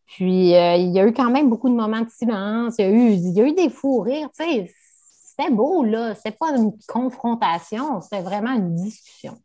puis 0.06 0.54
euh, 0.54 0.76
il 0.76 0.90
y 0.92 1.00
a 1.00 1.06
eu 1.06 1.12
quand 1.12 1.30
même 1.30 1.50
beaucoup 1.50 1.68
de 1.68 1.74
moments 1.74 2.00
de 2.00 2.08
silence. 2.08 2.76
Il 2.78 2.84
y 3.36 3.40
a 3.40 3.46
eu, 3.46 3.52
des 3.52 3.68
fous 3.68 4.00
rires. 4.00 4.30
C'était 4.32 5.50
beau, 5.50 5.84
là. 5.84 6.14
C'était 6.14 6.36
pas 6.36 6.56
une 6.56 6.72
confrontation, 6.88 8.00
c'était 8.00 8.22
vraiment 8.22 8.52
une 8.52 8.74
discussion. 8.74 9.36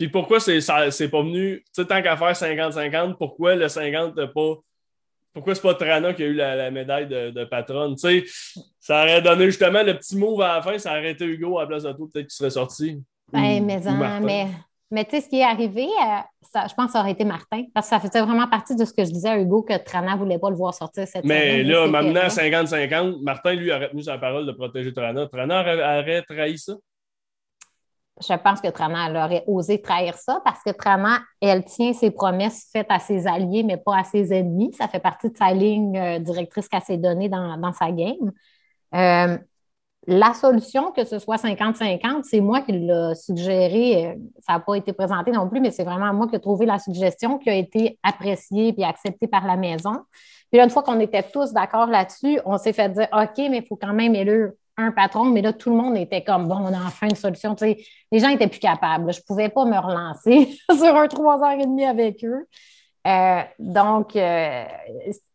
Puis 0.00 0.08
pourquoi 0.08 0.40
c'est, 0.40 0.62
c'est 0.62 1.10
pas 1.10 1.20
venu, 1.20 1.58
tu 1.58 1.82
sais, 1.82 1.84
tant 1.84 2.00
qu'à 2.00 2.16
faire 2.16 2.32
50-50, 2.32 3.18
pourquoi 3.18 3.54
le 3.54 3.68
50 3.68 4.16
n'a 4.16 4.26
pas 4.28 4.54
pourquoi 5.34 5.54
c'est 5.54 5.60
pas 5.60 5.74
Trana 5.74 6.14
qui 6.14 6.22
a 6.22 6.26
eu 6.26 6.32
la, 6.32 6.70
médaille 6.70 7.06
de, 7.06 7.44
patronne? 7.44 7.96
Tu 7.96 8.24
sais, 8.24 8.64
ça 8.80 9.02
aurait 9.02 9.20
donné 9.20 9.44
justement 9.44 9.82
le 9.82 9.94
petit 9.98 10.16
move 10.16 10.40
à 10.40 10.56
la 10.56 10.62
fin, 10.62 10.78
ça 10.78 10.92
aurait 10.92 11.10
été 11.10 11.26
Hugo 11.26 11.58
à 11.58 11.62
la 11.62 11.66
place 11.66 11.82
de 11.82 11.92
tout, 11.92 12.08
peut-être 12.08 12.28
qu'il 12.28 12.34
serait 12.34 12.48
sorti. 12.48 12.98
Ben, 13.30 13.62
mais, 13.62 13.78
mais, 14.22 14.46
mais 14.90 15.04
tu 15.04 15.10
sais, 15.10 15.20
ce 15.20 15.28
qui 15.28 15.40
est 15.40 15.44
arrivé, 15.44 15.84
euh, 15.84 16.16
ça, 16.50 16.66
je 16.66 16.74
pense 16.74 16.86
que 16.86 16.92
ça 16.92 17.00
aurait 17.00 17.12
été 17.12 17.26
Martin, 17.26 17.64
parce 17.74 17.90
que 17.90 17.90
ça 17.90 18.00
faisait 18.00 18.22
vraiment 18.22 18.48
partie 18.48 18.74
de 18.76 18.86
ce 18.86 18.94
que 18.94 19.04
je 19.04 19.10
disais 19.10 19.28
à 19.28 19.38
Hugo 19.38 19.62
que 19.62 19.76
Trana 19.76 20.14
ne 20.14 20.18
voulait 20.18 20.38
pas 20.38 20.48
le 20.48 20.56
voir 20.56 20.72
sortir 20.72 21.06
cette 21.06 21.26
mais 21.26 21.62
là, 21.62 21.86
maintenant, 21.86 22.26
50-50, 22.26 23.22
Martin, 23.22 23.52
lui, 23.52 23.70
aurait 23.70 23.90
tenu 23.90 24.02
sa 24.02 24.16
parole 24.16 24.46
de 24.46 24.52
protéger 24.52 24.94
Trana. 24.94 25.26
Trana 25.26 25.60
aurait 26.00 26.22
trahi 26.22 26.58
ça? 26.58 26.72
Je 28.20 28.34
pense 28.34 28.60
que 28.60 28.68
Trana 28.68 29.24
aurait 29.24 29.44
osé 29.46 29.80
trahir 29.80 30.14
ça 30.14 30.40
parce 30.44 30.62
que 30.62 30.70
Trana, 30.70 31.20
elle 31.40 31.64
tient 31.64 31.92
ses 31.92 32.10
promesses 32.10 32.68
faites 32.72 32.90
à 32.90 32.98
ses 32.98 33.26
alliés, 33.26 33.62
mais 33.62 33.76
pas 33.76 33.98
à 33.98 34.04
ses 34.04 34.32
ennemis. 34.32 34.72
Ça 34.74 34.88
fait 34.88 35.00
partie 35.00 35.30
de 35.30 35.36
sa 35.36 35.52
ligne 35.52 35.96
euh, 35.96 36.18
directrice 36.18 36.68
qu'elle 36.68 36.82
s'est 36.82 36.98
donnée 36.98 37.28
dans, 37.28 37.72
sa 37.72 37.90
game. 37.90 38.32
Euh, 38.94 39.38
la 40.06 40.34
solution, 40.34 40.92
que 40.92 41.04
ce 41.04 41.18
soit 41.18 41.36
50-50, 41.36 42.24
c'est 42.24 42.40
moi 42.40 42.62
qui 42.62 42.72
l'ai 42.72 43.14
suggéré. 43.14 44.18
Ça 44.40 44.54
n'a 44.54 44.60
pas 44.60 44.74
été 44.74 44.92
présenté 44.92 45.30
non 45.30 45.48
plus, 45.48 45.60
mais 45.60 45.70
c'est 45.70 45.84
vraiment 45.84 46.12
moi 46.12 46.26
qui 46.26 46.36
ai 46.36 46.40
trouvé 46.40 46.66
la 46.66 46.78
suggestion 46.78 47.38
qui 47.38 47.50
a 47.50 47.54
été 47.54 47.98
appréciée 48.02 48.74
et 48.76 48.84
acceptée 48.84 49.28
par 49.28 49.46
la 49.46 49.56
maison. 49.56 49.92
Puis 50.50 50.58
là, 50.58 50.64
une 50.64 50.70
fois 50.70 50.82
qu'on 50.82 50.98
était 51.00 51.22
tous 51.22 51.52
d'accord 51.52 51.86
là-dessus, 51.86 52.40
on 52.44 52.58
s'est 52.58 52.72
fait 52.72 52.88
dire 52.88 53.08
OK, 53.12 53.36
mais 53.38 53.58
il 53.58 53.66
faut 53.66 53.76
quand 53.76 53.92
même 53.92 54.14
élire 54.14 54.50
un 54.80 54.92
patron, 54.92 55.24
mais 55.24 55.42
là, 55.42 55.52
tout 55.52 55.70
le 55.70 55.76
monde 55.76 55.96
était 55.96 56.22
comme 56.22 56.48
bon, 56.48 56.56
on 56.56 56.72
a 56.72 56.78
enfin 56.86 57.08
une 57.08 57.16
solution. 57.16 57.54
les 57.60 58.18
gens 58.18 58.28
n'étaient 58.28 58.48
plus 58.48 58.60
capables. 58.60 59.12
Je 59.12 59.20
ne 59.20 59.24
pouvais 59.24 59.48
pas 59.48 59.64
me 59.64 59.78
relancer 59.78 60.56
sur 60.76 60.96
un 60.96 61.08
trois 61.08 61.42
heures 61.42 61.60
et 61.60 61.66
demie 61.66 61.84
avec 61.84 62.24
eux. 62.24 62.46
Euh, 63.06 63.42
donc, 63.58 64.14
euh, 64.16 64.64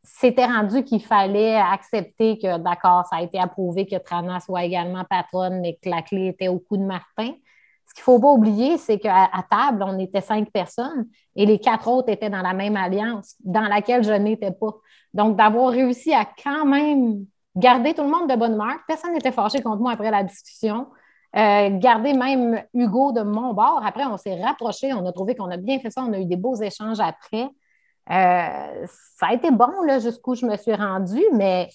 c'était 0.04 0.46
rendu 0.46 0.84
qu'il 0.84 1.04
fallait 1.04 1.56
accepter 1.56 2.38
que, 2.38 2.58
d'accord, 2.60 3.06
ça 3.10 3.18
a 3.18 3.22
été 3.24 3.40
approuvé 3.40 3.88
que 3.88 3.96
Trana 3.96 4.40
soit 4.40 4.64
également 4.64 5.04
patronne, 5.04 5.62
mais 5.62 5.78
que 5.82 5.90
la 5.90 6.02
clé 6.02 6.28
était 6.28 6.48
au 6.48 6.60
coup 6.60 6.78
de 6.78 6.84
Martin. 6.84 7.34
Ce 7.88 7.94
qu'il 7.94 8.02
ne 8.02 8.18
faut 8.18 8.20
pas 8.20 8.32
oublier, 8.32 8.78
c'est 8.78 9.00
qu'à 9.00 9.30
table, 9.50 9.84
on 9.84 9.98
était 10.00 10.22
cinq 10.22 10.52
personnes 10.52 11.08
et 11.36 11.46
les 11.46 11.60
quatre 11.60 11.88
autres 11.88 12.10
étaient 12.10 12.30
dans 12.30 12.42
la 12.42 12.54
même 12.54 12.76
alliance 12.76 13.36
dans 13.44 13.62
laquelle 13.62 14.04
je 14.04 14.14
n'étais 14.14 14.52
pas. 14.52 14.76
Donc, 15.14 15.38
d'avoir 15.38 15.72
réussi 15.72 16.14
à 16.14 16.26
quand 16.26 16.66
même 16.66 17.26
garder 17.56 17.94
tout 17.94 18.04
le 18.04 18.10
monde 18.10 18.30
de 18.30 18.36
bonne 18.36 18.54
humeur. 18.54 18.76
Personne 18.88 19.14
n'était 19.14 19.32
fâché 19.32 19.62
contre 19.62 19.82
moi 19.82 19.94
après 19.94 20.12
la 20.12 20.24
discussion. 20.24 20.88
Euh, 21.36 21.70
garder 21.80 22.14
même 22.14 22.64
Hugo 22.74 23.12
de 23.12 23.22
mon 23.22 23.54
bord. 23.54 23.82
Après, 23.86 24.06
on 24.06 24.18
s'est 24.18 24.42
rapprochés. 24.42 24.94
On 24.94 25.06
a 25.06 25.12
trouvé 25.12 25.36
qu'on 25.36 25.52
a 25.52 25.58
bien 25.58 25.80
fait 25.80 25.92
ça. 25.92 26.04
On 26.04 26.14
a 26.14 26.20
eu 26.20 26.26
des 26.26 26.38
beaux 26.38 26.56
échanges 26.56 27.00
après. 27.00 27.50
Euh, 28.10 28.86
ça 29.18 29.28
a 29.28 29.34
été 29.34 29.52
bon 29.52 29.72
jusqu'où 30.00 30.36
je 30.36 30.46
me 30.46 30.56
suis 30.58 30.76
rendue, 30.76 31.26
mais 31.34 31.70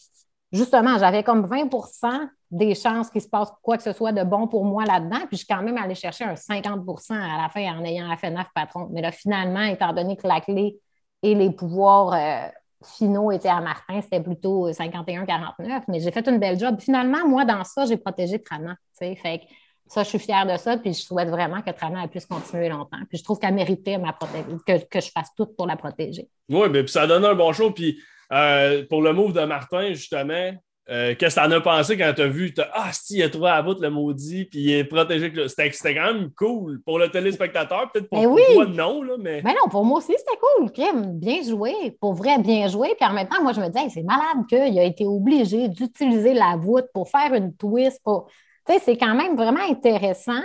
justement, 0.53 0.97
j'avais 0.99 1.25
comme 1.25 1.45
20% 1.47 2.29
des 2.51 2.75
chances 2.75 3.11
qu'il 3.11 3.21
se 3.21 3.29
passe 3.29 3.51
quoi 3.62 3.77
que 3.77 3.83
ce 3.83 3.93
soit 3.93 4.12
de 4.12 4.23
bon 4.23 4.49
pour 4.49 4.64
moi 4.64 4.85
là-dedans. 4.85 5.21
Puis 5.29 5.33
je 5.33 5.37
suis 5.38 5.47
quand 5.47 5.62
même 5.62 5.77
allée 5.77 5.95
chercher 5.95 6.25
un 6.25 6.35
50% 6.35 7.12
à 7.12 7.43
la 7.43 7.49
fin 7.49 7.77
en 7.77 7.85
ayant 7.85 8.09
la 8.09 8.16
FNF 8.16 8.49
patron. 8.55 8.88
Mais 8.93 9.03
là, 9.03 9.12
finalement, 9.12 9.62
étant 9.62 9.93
donné 9.93 10.16
que 10.16 10.27
la 10.27 10.40
clé 10.40 10.79
et 11.23 11.35
les 11.35 11.51
pouvoirs 11.51 12.14
euh, 12.14 12.49
finaux 12.85 13.31
étaient 13.31 13.49
à 13.49 13.61
Martin, 13.61 14.01
c'était 14.01 14.21
plutôt 14.21 14.71
51-49, 14.71 15.83
mais 15.88 16.01
j'ai 16.01 16.11
fait 16.11 16.27
une 16.29 16.38
belle 16.38 16.59
job. 16.59 16.77
Finalement, 16.81 17.27
moi, 17.27 17.45
dans 17.45 17.64
ça, 17.64 17.85
j'ai 17.87 17.97
protégé 17.97 18.43
Trana. 18.43 18.77
Fait 18.99 19.16
que 19.16 19.45
ça, 19.87 20.03
je 20.03 20.09
suis 20.09 20.19
fière 20.19 20.47
de 20.47 20.57
ça, 20.57 20.77
puis 20.79 20.93
je 20.93 21.01
souhaite 21.01 21.29
vraiment 21.29 21.62
que 21.62 21.71
Trana 21.71 22.07
puisse 22.09 22.27
continuer 22.27 22.69
longtemps. 22.69 23.01
Puis 23.09 23.19
je 23.19 23.25
trouve 23.25 23.38
qu'elle 23.38 23.55
méritait 23.55 23.99
ma 23.99 24.12
que, 24.12 24.85
que, 24.85 25.01
je 25.01 25.11
fasse 25.11 25.35
tout 25.37 25.47
pour 25.47 25.66
la 25.66 25.77
protéger. 25.77 26.29
Oui, 26.49 26.69
mais 26.71 26.83
puis 26.83 26.93
ça 26.93 27.07
donne 27.07 27.25
un 27.25 27.35
bon 27.35 27.53
show. 27.53 27.71
Puis 27.71 27.99
euh, 28.33 28.87
pour 28.88 29.03
le 29.03 29.12
move 29.12 29.33
de 29.33 29.45
Martin, 29.45 29.93
justement, 29.93 30.53
euh, 30.90 31.14
qu'est-ce 31.16 31.37
que 31.37 31.40
t'en 31.40 31.50
as 31.53 31.61
pensé 31.61 31.96
quand 31.96 32.12
t'as 32.16 32.26
vu, 32.26 32.53
ah, 32.74 32.90
si, 32.92 33.18
il 33.18 33.22
a 33.22 33.29
trouvé 33.29 33.50
à 33.50 33.62
bout 33.62 33.81
le 33.81 33.90
maudit, 33.90 34.44
puis 34.46 34.61
il 34.61 34.72
est 34.72 34.85
protégé. 34.85 35.33
C'était 35.46 35.94
quand 35.94 36.12
même 36.12 36.31
cool 36.37 36.81
pour 36.83 36.98
le 36.98 37.09
téléspectateur, 37.09 37.90
peut-être 37.92 38.09
pour 38.09 38.18
ben 38.18 38.55
toi, 38.55 38.66
non, 38.66 39.03
là, 39.03 39.14
mais. 39.18 39.40
Ben 39.42 39.50
non, 39.50 39.68
pour 39.70 39.85
moi 39.85 39.98
aussi, 39.98 40.14
c'était 40.16 40.38
cool, 40.40 40.72
Kim. 40.72 41.18
Bien 41.18 41.42
joué. 41.42 41.96
Pour 42.00 42.14
vrai, 42.14 42.38
bien 42.38 42.66
joué. 42.66 42.94
Puis 42.98 43.09
en 43.09 43.12
même 43.12 43.29
temps, 43.29 43.42
moi, 43.42 43.53
je 43.53 43.61
me 43.61 43.68
disais, 43.68 43.88
c'est 43.88 44.03
malade 44.03 44.46
qu'il 44.48 44.79
a 44.79 44.85
été 44.85 45.07
obligé 45.07 45.68
d'utiliser 45.68 46.35
la 46.35 46.57
voûte 46.57 46.87
pour 46.92 47.09
faire 47.09 47.33
une 47.35 47.55
twist. 47.55 48.00
Pour... 48.03 48.26
Tu 48.66 48.72
sais, 48.72 48.81
c'est 48.85 48.96
quand 48.96 49.14
même 49.14 49.37
vraiment 49.37 49.62
intéressant 49.68 50.42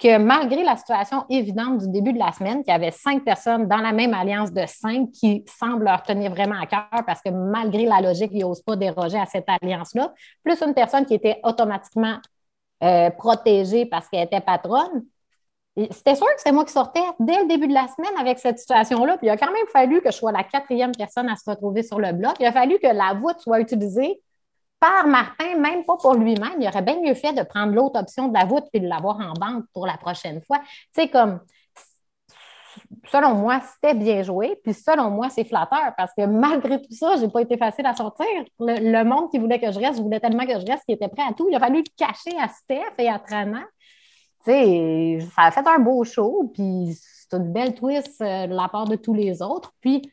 que 0.00 0.18
malgré 0.18 0.62
la 0.62 0.76
situation 0.76 1.24
évidente 1.28 1.78
du 1.78 1.88
début 1.88 2.12
de 2.12 2.18
la 2.18 2.32
semaine, 2.32 2.64
qu'il 2.64 2.72
y 2.72 2.76
avait 2.76 2.90
cinq 2.90 3.22
personnes 3.24 3.68
dans 3.68 3.78
la 3.78 3.92
même 3.92 4.14
alliance 4.14 4.52
de 4.52 4.64
cinq 4.66 5.10
qui 5.12 5.44
semblent 5.46 5.84
leur 5.84 6.02
tenir 6.02 6.30
vraiment 6.30 6.58
à 6.60 6.66
cœur 6.66 7.04
parce 7.06 7.20
que 7.20 7.30
malgré 7.30 7.84
la 7.84 8.00
logique, 8.00 8.30
ils 8.32 8.40
n'osent 8.40 8.62
pas 8.62 8.76
déroger 8.76 9.18
à 9.18 9.26
cette 9.26 9.46
alliance-là, 9.46 10.12
plus 10.42 10.60
une 10.62 10.74
personne 10.74 11.04
qui 11.04 11.14
était 11.14 11.38
automatiquement 11.44 12.16
euh, 12.82 13.10
protégée 13.10 13.84
parce 13.84 14.08
qu'elle 14.08 14.24
était 14.24 14.40
patronne. 14.40 15.04
C'était 15.90 16.14
sûr 16.14 16.26
que 16.26 16.38
c'était 16.38 16.52
moi 16.52 16.64
qui 16.64 16.72
sortais 16.72 17.00
dès 17.18 17.42
le 17.42 17.46
début 17.46 17.68
de 17.68 17.74
la 17.74 17.86
semaine 17.88 18.18
avec 18.18 18.38
cette 18.38 18.58
situation-là. 18.58 19.18
Puis 19.18 19.26
il 19.26 19.30
a 19.30 19.36
quand 19.36 19.52
même 19.52 19.66
fallu 19.72 20.00
que 20.00 20.10
je 20.10 20.16
sois 20.16 20.32
la 20.32 20.44
quatrième 20.44 20.92
personne 20.92 21.28
à 21.28 21.36
se 21.36 21.48
retrouver 21.48 21.82
sur 21.82 22.00
le 22.00 22.12
bloc. 22.12 22.34
Il 22.40 22.46
a 22.46 22.52
fallu 22.52 22.78
que 22.78 22.88
la 22.88 23.14
voûte 23.14 23.38
soit 23.38 23.60
utilisée 23.60 24.20
par 24.80 25.06
Martin, 25.06 25.56
même 25.58 25.84
pas 25.84 25.96
pour 25.96 26.14
lui-même. 26.14 26.56
Il 26.58 26.66
aurait 26.66 26.82
bien 26.82 27.00
mieux 27.00 27.14
fait 27.14 27.34
de 27.34 27.42
prendre 27.42 27.74
l'autre 27.74 28.00
option 28.00 28.28
de 28.28 28.34
la 28.34 28.46
voûte 28.46 28.64
et 28.72 28.80
de 28.80 28.88
l'avoir 28.88 29.18
en 29.20 29.34
banque 29.34 29.66
pour 29.74 29.86
la 29.86 29.98
prochaine 29.98 30.40
fois. 30.42 30.58
Tu 30.94 31.02
sais, 31.02 31.08
comme, 31.08 31.40
selon 33.10 33.34
moi, 33.34 33.60
c'était 33.60 33.94
bien 33.94 34.22
joué. 34.22 34.58
Puis 34.62 34.74
selon 34.74 35.10
moi, 35.10 35.28
c'est 35.30 35.44
flatteur 35.44 35.92
parce 35.96 36.12
que 36.16 36.24
malgré 36.26 36.80
tout 36.80 36.92
ça, 36.92 37.16
je 37.16 37.22
n'ai 37.22 37.30
pas 37.30 37.42
été 37.42 37.56
facile 37.56 37.86
à 37.86 37.94
sortir. 37.94 38.26
Le, 38.58 39.04
monde 39.04 39.30
qui 39.30 39.38
voulait 39.38 39.60
que 39.60 39.70
je 39.70 39.78
reste, 39.78 39.98
je 39.98 40.02
voulais 40.02 40.20
tellement 40.20 40.46
que 40.46 40.58
je 40.58 40.66
reste 40.66 40.84
qu'il 40.84 40.94
était 40.94 41.08
prêt 41.08 41.24
à 41.28 41.32
tout. 41.32 41.48
Il 41.50 41.54
a 41.54 41.60
fallu 41.60 41.78
le 41.78 41.96
cacher 41.96 42.36
à 42.40 42.48
Steph 42.48 42.94
et 42.98 43.08
à 43.08 43.18
Trana. 43.18 43.64
Tu 44.44 44.50
sais, 44.52 45.18
ça 45.34 45.42
a 45.44 45.50
fait 45.50 45.66
un 45.66 45.78
beau 45.78 46.04
show. 46.04 46.50
Puis 46.54 46.94
c'est 46.94 47.36
une 47.36 47.52
belle 47.52 47.74
twist 47.74 48.20
euh, 48.20 48.46
de 48.46 48.54
la 48.54 48.68
part 48.68 48.86
de 48.86 48.96
tous 48.96 49.14
les 49.14 49.42
autres. 49.42 49.72
Puis 49.80 50.10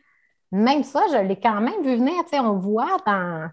même 0.51 0.83
ça, 0.83 1.01
je 1.11 1.17
l'ai 1.17 1.39
quand 1.39 1.61
même 1.61 1.81
vu 1.83 1.95
venir. 1.95 2.13
Tu 2.23 2.31
sais, 2.31 2.39
on 2.39 2.57
voit 2.57 2.97
dans 3.05 3.49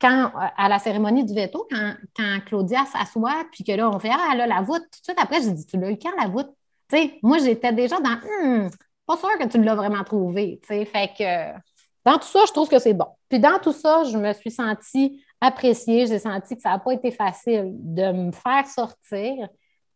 quand, 0.00 0.32
à 0.34 0.68
la 0.68 0.78
cérémonie 0.78 1.24
du 1.24 1.34
veto, 1.34 1.66
quand, 1.70 2.40
Claudia 2.46 2.84
s'assoit, 2.86 3.44
puis 3.52 3.64
que 3.64 3.72
là, 3.72 3.90
on 3.90 3.98
fait 3.98 4.10
Ah, 4.12 4.34
là, 4.36 4.46
la 4.46 4.62
voûte, 4.62 4.82
tout 4.82 5.00
de 5.00 5.04
suite 5.04 5.18
après, 5.20 5.42
j'ai 5.42 5.52
dit 5.52 5.66
Tu 5.66 5.78
l'as 5.78 5.90
eu 5.90 5.98
quand 5.98 6.12
la 6.20 6.28
voûte? 6.28 6.50
Tu 6.88 6.96
sais, 6.96 7.18
moi, 7.22 7.38
j'étais 7.38 7.72
déjà 7.72 7.98
dans 8.00 8.18
Hum, 8.42 8.70
pas 9.06 9.16
sûr 9.16 9.38
que 9.38 9.46
tu 9.48 9.62
l'as 9.62 9.74
vraiment 9.74 10.04
trouvé. 10.04 10.60
Tu 10.62 10.68
sais, 10.68 10.84
fait 10.84 11.10
que 11.18 11.58
dans 12.04 12.18
tout 12.18 12.26
ça, 12.26 12.40
je 12.46 12.52
trouve 12.52 12.68
que 12.68 12.78
c'est 12.78 12.94
bon. 12.94 13.08
Puis 13.28 13.38
dans 13.38 13.58
tout 13.58 13.72
ça, 13.72 14.04
je 14.04 14.16
me 14.16 14.32
suis 14.32 14.50
sentie 14.50 15.22
appréciée, 15.40 16.06
j'ai 16.06 16.18
senti 16.18 16.56
que 16.56 16.62
ça 16.62 16.70
n'a 16.70 16.78
pas 16.78 16.92
été 16.92 17.10
facile 17.10 17.72
de 17.74 18.12
me 18.12 18.32
faire 18.32 18.66
sortir, 18.66 19.48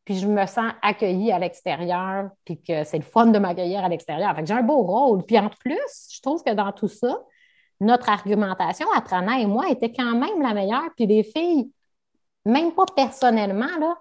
puis 0.05 0.19
je 0.19 0.27
me 0.27 0.45
sens 0.47 0.73
accueillie 0.83 1.33
à 1.33 1.38
l'extérieur, 1.38 2.31
puis 2.45 2.61
que 2.61 2.85
c'est 2.85 2.99
le 2.99 3.05
fun 3.05 3.27
de 3.27 3.38
m'accueillir 3.38 3.85
à 3.85 3.88
l'extérieur. 3.88 4.35
Fait 4.35 4.43
que 4.43 4.49
j'ai 4.49 4.55
un 4.55 4.62
beau 4.62 4.83
rôle. 4.83 5.25
Puis 5.25 5.38
en 5.38 5.49
plus, 5.49 6.09
je 6.12 6.21
trouve 6.21 6.43
que 6.43 6.53
dans 6.53 6.73
tout 6.73 6.88
ça, 6.88 7.19
notre 7.83 8.09
argumentation 8.09 8.87
Trana 9.05 9.40
et 9.40 9.47
moi 9.47 9.68
était 9.68 9.92
quand 9.92 10.14
même 10.14 10.40
la 10.40 10.55
meilleure. 10.55 10.88
Puis 10.97 11.07
les 11.07 11.23
filles 11.23 11.71
même 12.45 12.73
pas 12.73 12.87
personnellement, 12.95 13.79
là. 13.79 13.99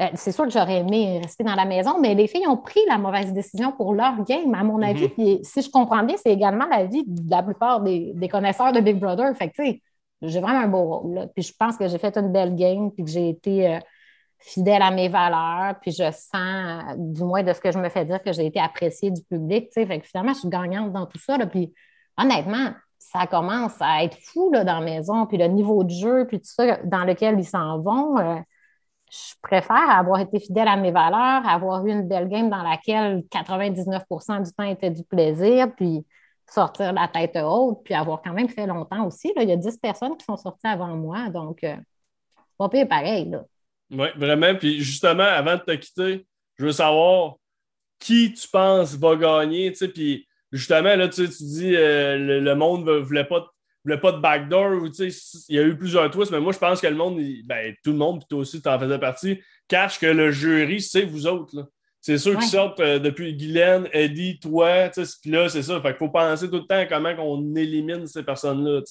Euh, 0.00 0.08
c'est 0.14 0.32
sûr 0.32 0.44
que 0.44 0.50
j'aurais 0.50 0.78
aimé 0.78 1.20
rester 1.22 1.44
dans 1.44 1.54
la 1.54 1.64
maison, 1.64 2.00
mais 2.00 2.16
les 2.16 2.26
filles 2.26 2.48
ont 2.48 2.56
pris 2.56 2.80
la 2.88 2.98
mauvaise 2.98 3.32
décision 3.32 3.70
pour 3.70 3.94
leur 3.94 4.24
game, 4.24 4.52
à 4.52 4.64
mon 4.64 4.82
avis. 4.82 5.04
Mm-hmm. 5.04 5.10
Puis 5.10 5.38
si 5.44 5.62
je 5.62 5.70
comprends 5.70 6.02
bien, 6.02 6.16
c'est 6.16 6.32
également 6.32 6.66
l'avis 6.66 7.04
de 7.06 7.30
la 7.30 7.44
plupart 7.44 7.80
des, 7.80 8.28
connaisseurs 8.28 8.72
de 8.72 8.80
Big 8.80 8.98
Brother. 8.98 9.32
Fait 9.36 9.50
que, 9.50 9.54
tu 9.54 9.64
sais, 9.64 9.82
j'ai 10.20 10.40
vraiment 10.40 10.60
un 10.60 10.66
beau 10.66 10.82
rôle. 10.82 11.30
Puis 11.36 11.44
je 11.44 11.52
pense 11.56 11.76
que 11.76 11.86
j'ai 11.86 11.98
fait 11.98 12.16
une 12.16 12.32
belle 12.32 12.56
game, 12.56 12.90
puis 12.90 13.04
que 13.04 13.10
j'ai 13.10 13.28
été 13.28 13.68
euh, 13.68 13.78
fidèle 14.40 14.82
à 14.82 14.90
mes 14.90 15.08
valeurs, 15.08 15.76
puis 15.80 15.92
je 15.92 16.10
sens, 16.10 16.96
du 16.96 17.22
moins 17.22 17.44
de 17.44 17.52
ce 17.52 17.60
que 17.60 17.70
je 17.70 17.78
me 17.78 17.88
fais 17.88 18.04
dire, 18.04 18.20
que 18.20 18.32
j'ai 18.32 18.46
été 18.46 18.58
appréciée 18.58 19.12
du 19.12 19.22
public. 19.22 19.68
Fait 19.72 20.00
que 20.00 20.06
finalement, 20.08 20.32
je 20.32 20.40
suis 20.40 20.48
gagnante 20.48 20.92
dans 20.92 21.06
tout 21.06 21.18
ça. 21.18 21.38
puis 21.46 21.72
honnêtement, 22.18 22.72
ça 23.12 23.26
commence 23.26 23.74
à 23.80 24.02
être 24.02 24.16
fou 24.16 24.50
là, 24.50 24.64
dans 24.64 24.80
la 24.80 24.84
maison, 24.84 25.26
puis 25.26 25.36
le 25.36 25.46
niveau 25.46 25.84
de 25.84 25.90
jeu, 25.90 26.26
puis 26.26 26.38
tout 26.38 26.46
ça 26.46 26.78
dans 26.84 27.04
lequel 27.04 27.38
ils 27.38 27.44
s'en 27.44 27.78
vont. 27.78 28.18
Euh, 28.18 28.38
je 29.10 29.34
préfère 29.42 29.90
avoir 29.90 30.20
été 30.20 30.40
fidèle 30.40 30.68
à 30.68 30.76
mes 30.76 30.90
valeurs, 30.90 31.46
avoir 31.46 31.86
eu 31.86 31.90
une 31.90 32.08
belle 32.08 32.28
game 32.28 32.48
dans 32.48 32.62
laquelle 32.62 33.22
99% 33.30 34.42
du 34.42 34.52
temps 34.52 34.64
était 34.64 34.90
du 34.90 35.04
plaisir, 35.04 35.72
puis 35.76 36.04
sortir 36.50 36.92
la 36.92 37.06
tête 37.06 37.36
haute, 37.36 37.80
puis 37.84 37.94
avoir 37.94 38.22
quand 38.22 38.32
même 38.32 38.48
fait 38.48 38.66
longtemps 38.66 39.06
aussi. 39.06 39.32
Là. 39.36 39.42
Il 39.42 39.50
y 39.50 39.52
a 39.52 39.56
10 39.56 39.78
personnes 39.78 40.16
qui 40.16 40.24
sont 40.24 40.36
sorties 40.36 40.66
avant 40.66 40.96
moi, 40.96 41.28
donc 41.28 41.62
euh, 41.62 41.76
pas 42.58 42.68
pire 42.70 42.88
pareil. 42.88 43.36
Oui, 43.90 44.08
vraiment. 44.16 44.54
Puis 44.54 44.80
justement, 44.80 45.22
avant 45.22 45.56
de 45.56 45.60
te 45.60 45.72
quitter, 45.72 46.26
je 46.56 46.64
veux 46.64 46.72
savoir 46.72 47.34
qui 47.98 48.32
tu 48.32 48.48
penses 48.48 48.94
va 48.96 49.14
gagner, 49.14 49.70
tu 49.72 49.78
sais, 49.78 49.88
puis 49.88 50.26
justement, 50.54 50.94
là, 50.94 51.08
tu, 51.08 51.26
dis 51.26 51.74
euh, 51.74 52.40
le, 52.40 52.54
monde 52.54 52.86
ne 52.86 52.92
voulait 52.92 53.24
pas, 53.24 53.44
voulait 53.84 53.98
pas 53.98 54.12
de 54.12 54.18
backdoor. 54.18 54.82
Ou, 54.82 54.86
il 54.86 55.56
y 55.56 55.58
a 55.58 55.62
eu 55.62 55.76
plusieurs 55.76 56.10
twists, 56.10 56.30
mais 56.32 56.40
moi, 56.40 56.52
je 56.52 56.58
pense 56.58 56.80
que 56.80 56.86
le 56.86 56.94
monde, 56.94 57.20
ben, 57.44 57.74
tout 57.82 57.90
le 57.90 57.98
monde, 57.98 58.20
puis 58.20 58.28
toi 58.30 58.38
aussi, 58.38 58.62
tu 58.62 58.68
en 58.68 58.78
faisais 58.78 58.98
partie, 58.98 59.40
cache 59.68 59.98
que 59.98 60.06
le 60.06 60.30
jury, 60.30 60.80
c'est 60.80 61.02
vous 61.02 61.26
autres. 61.26 61.68
C'est 62.00 62.18
ceux 62.18 62.36
qui 62.36 62.46
sortent 62.46 62.80
euh, 62.80 62.98
depuis 62.98 63.34
Guylaine, 63.34 63.88
Eddie, 63.92 64.38
toi, 64.38 64.90
puis 65.22 65.30
là, 65.30 65.48
c'est 65.48 65.62
ça. 65.62 65.80
Fait 65.80 65.88
qu'il 65.88 65.98
faut 65.98 66.10
penser 66.10 66.48
tout 66.48 66.56
le 66.56 66.66
temps 66.66 66.76
à 66.76 66.86
comment 66.86 67.14
on 67.18 67.56
élimine 67.56 68.06
ces 68.06 68.22
personnes-là, 68.22 68.82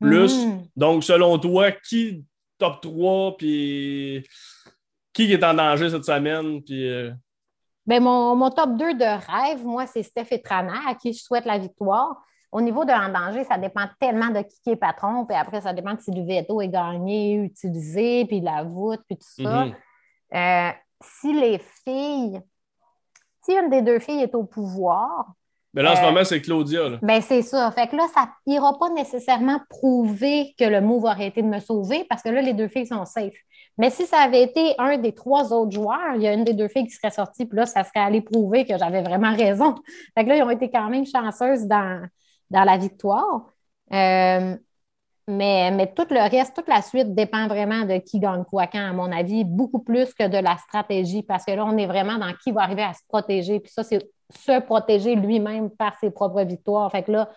Plus, 0.00 0.46
mm. 0.46 0.62
donc, 0.76 1.04
selon 1.04 1.38
toi, 1.38 1.72
qui 1.72 2.24
top 2.58 2.80
3, 2.80 3.36
puis 3.36 4.24
qui 5.12 5.32
est 5.32 5.44
en 5.44 5.54
danger 5.54 5.90
cette 5.90 6.04
semaine, 6.04 6.62
puis... 6.62 6.88
Euh, 6.88 7.10
ben, 7.86 8.02
mon, 8.02 8.50
top 8.50 8.76
2 8.76 8.94
de 8.94 9.04
rêve, 9.04 9.64
moi, 9.64 9.86
c'est 9.86 10.02
Steph 10.02 10.28
et 10.30 10.40
Trana, 10.40 10.74
à 10.88 10.94
qui 10.94 11.12
je 11.12 11.22
souhaite 11.22 11.44
la 11.44 11.58
victoire. 11.58 12.22
Au 12.50 12.60
niveau 12.60 12.84
de 12.84 12.92
l'en 12.92 13.08
danger, 13.08 13.44
ça 13.44 13.58
dépend 13.58 13.86
tellement 14.00 14.28
de 14.28 14.42
qui 14.42 14.70
est 14.70 14.76
patron, 14.76 15.26
puis 15.26 15.36
après, 15.36 15.60
ça 15.60 15.72
dépend 15.72 15.94
de 15.94 16.00
si 16.00 16.12
le 16.12 16.24
veto 16.24 16.60
est 16.60 16.68
gagné, 16.68 17.34
utilisé, 17.34 18.24
puis 18.26 18.40
la 18.40 18.62
voûte, 18.62 19.00
puis 19.06 19.16
tout 19.16 19.42
ça. 19.42 19.66
Mhm. 19.66 19.74
Euh, 20.34 20.70
si 21.00 21.32
les 21.32 21.58
filles, 21.84 22.40
si 23.42 23.52
une 23.52 23.70
des 23.70 23.82
deux 23.82 23.98
filles 23.98 24.22
est 24.22 24.34
au 24.34 24.44
pouvoir, 24.44 25.26
mais 25.74 25.82
là, 25.82 25.92
en 25.92 25.96
ce 25.96 26.02
euh, 26.02 26.04
moment, 26.04 26.24
c'est 26.24 26.40
Claudia. 26.40 26.88
Ben, 27.02 27.20
c'est 27.20 27.42
ça. 27.42 27.70
Fait 27.72 27.88
que 27.88 27.96
là, 27.96 28.06
ça 28.14 28.28
n'ira 28.46 28.78
pas 28.78 28.90
nécessairement 28.90 29.60
prouver 29.68 30.54
que 30.56 30.64
le 30.64 30.80
move 30.80 31.04
aurait 31.04 31.26
été 31.26 31.42
de 31.42 31.48
me 31.48 31.58
sauver 31.58 32.06
parce 32.08 32.22
que 32.22 32.28
là, 32.28 32.40
les 32.40 32.54
deux 32.54 32.68
filles 32.68 32.86
sont 32.86 33.04
safe. 33.04 33.34
Mais 33.78 33.90
si 33.90 34.06
ça 34.06 34.18
avait 34.18 34.42
été 34.42 34.74
un 34.78 34.98
des 34.98 35.12
trois 35.12 35.52
autres 35.52 35.72
joueurs, 35.72 36.14
il 36.14 36.22
y 36.22 36.28
a 36.28 36.32
une 36.32 36.44
des 36.44 36.54
deux 36.54 36.68
filles 36.68 36.86
qui 36.86 36.94
serait 36.94 37.10
sortie, 37.10 37.44
puis 37.46 37.56
là, 37.56 37.66
ça 37.66 37.82
serait 37.84 38.00
allé 38.00 38.20
prouver 38.20 38.64
que 38.64 38.78
j'avais 38.78 39.02
vraiment 39.02 39.34
raison. 39.34 39.74
Fait 40.16 40.24
que 40.24 40.28
là, 40.28 40.36
ils 40.36 40.42
ont 40.42 40.50
été 40.50 40.70
quand 40.70 40.88
même 40.88 41.06
chanceuses 41.06 41.66
dans, 41.66 42.06
dans 42.50 42.64
la 42.64 42.76
victoire. 42.76 43.46
Euh, 43.92 44.56
mais, 45.26 45.70
mais 45.70 45.92
tout 45.92 46.06
le 46.10 46.20
reste, 46.30 46.54
toute 46.54 46.68
la 46.68 46.82
suite 46.82 47.14
dépend 47.14 47.48
vraiment 47.48 47.84
de 47.84 47.96
qui 47.98 48.20
gagne 48.20 48.44
quoi 48.44 48.66
quand, 48.66 48.90
à 48.90 48.92
mon 48.92 49.10
avis, 49.10 49.44
beaucoup 49.44 49.78
plus 49.78 50.12
que 50.12 50.28
de 50.28 50.36
la 50.36 50.56
stratégie, 50.58 51.22
parce 51.22 51.44
que 51.44 51.52
là, 51.52 51.64
on 51.64 51.76
est 51.78 51.86
vraiment 51.86 52.18
dans 52.18 52.32
qui 52.42 52.52
va 52.52 52.62
arriver 52.62 52.82
à 52.82 52.92
se 52.92 53.00
protéger. 53.08 53.58
Puis 53.60 53.72
ça, 53.72 53.82
c'est 53.82 54.00
se 54.30 54.60
protéger 54.60 55.14
lui-même 55.16 55.70
par 55.70 55.96
ses 55.98 56.10
propres 56.10 56.42
victoires. 56.42 56.90
Fait 56.90 57.02
que 57.02 57.12
là, 57.12 57.30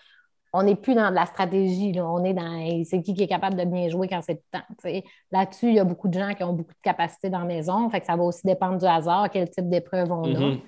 on 0.53 0.63
n'est 0.63 0.75
plus 0.75 0.95
dans 0.95 1.09
de 1.09 1.15
la 1.15 1.25
stratégie. 1.25 1.93
On 1.99 2.23
est 2.23 2.33
dans 2.33 2.83
c'est 2.85 3.01
qui 3.01 3.13
qui 3.13 3.23
est 3.23 3.27
capable 3.27 3.55
de 3.55 3.65
bien 3.65 3.89
jouer 3.89 4.07
quand 4.07 4.21
c'est 4.21 4.33
le 4.33 4.59
temps. 4.59 5.01
Là-dessus, 5.31 5.67
il 5.67 5.75
y 5.75 5.79
a 5.79 5.83
beaucoup 5.83 6.07
de 6.07 6.17
gens 6.17 6.33
qui 6.33 6.43
ont 6.43 6.53
beaucoup 6.53 6.73
de 6.73 6.81
capacités 6.81 7.29
dans 7.29 7.39
la 7.39 7.45
maison. 7.45 7.89
Fait 7.89 7.99
que 7.99 8.05
ça 8.05 8.15
va 8.15 8.23
aussi 8.23 8.45
dépendre 8.45 8.77
du 8.77 8.85
hasard, 8.85 9.29
quel 9.31 9.49
type 9.49 9.69
d'épreuve 9.69 10.11
on 10.11 10.23
a. 10.23 10.39
Mm-hmm. 10.39 10.61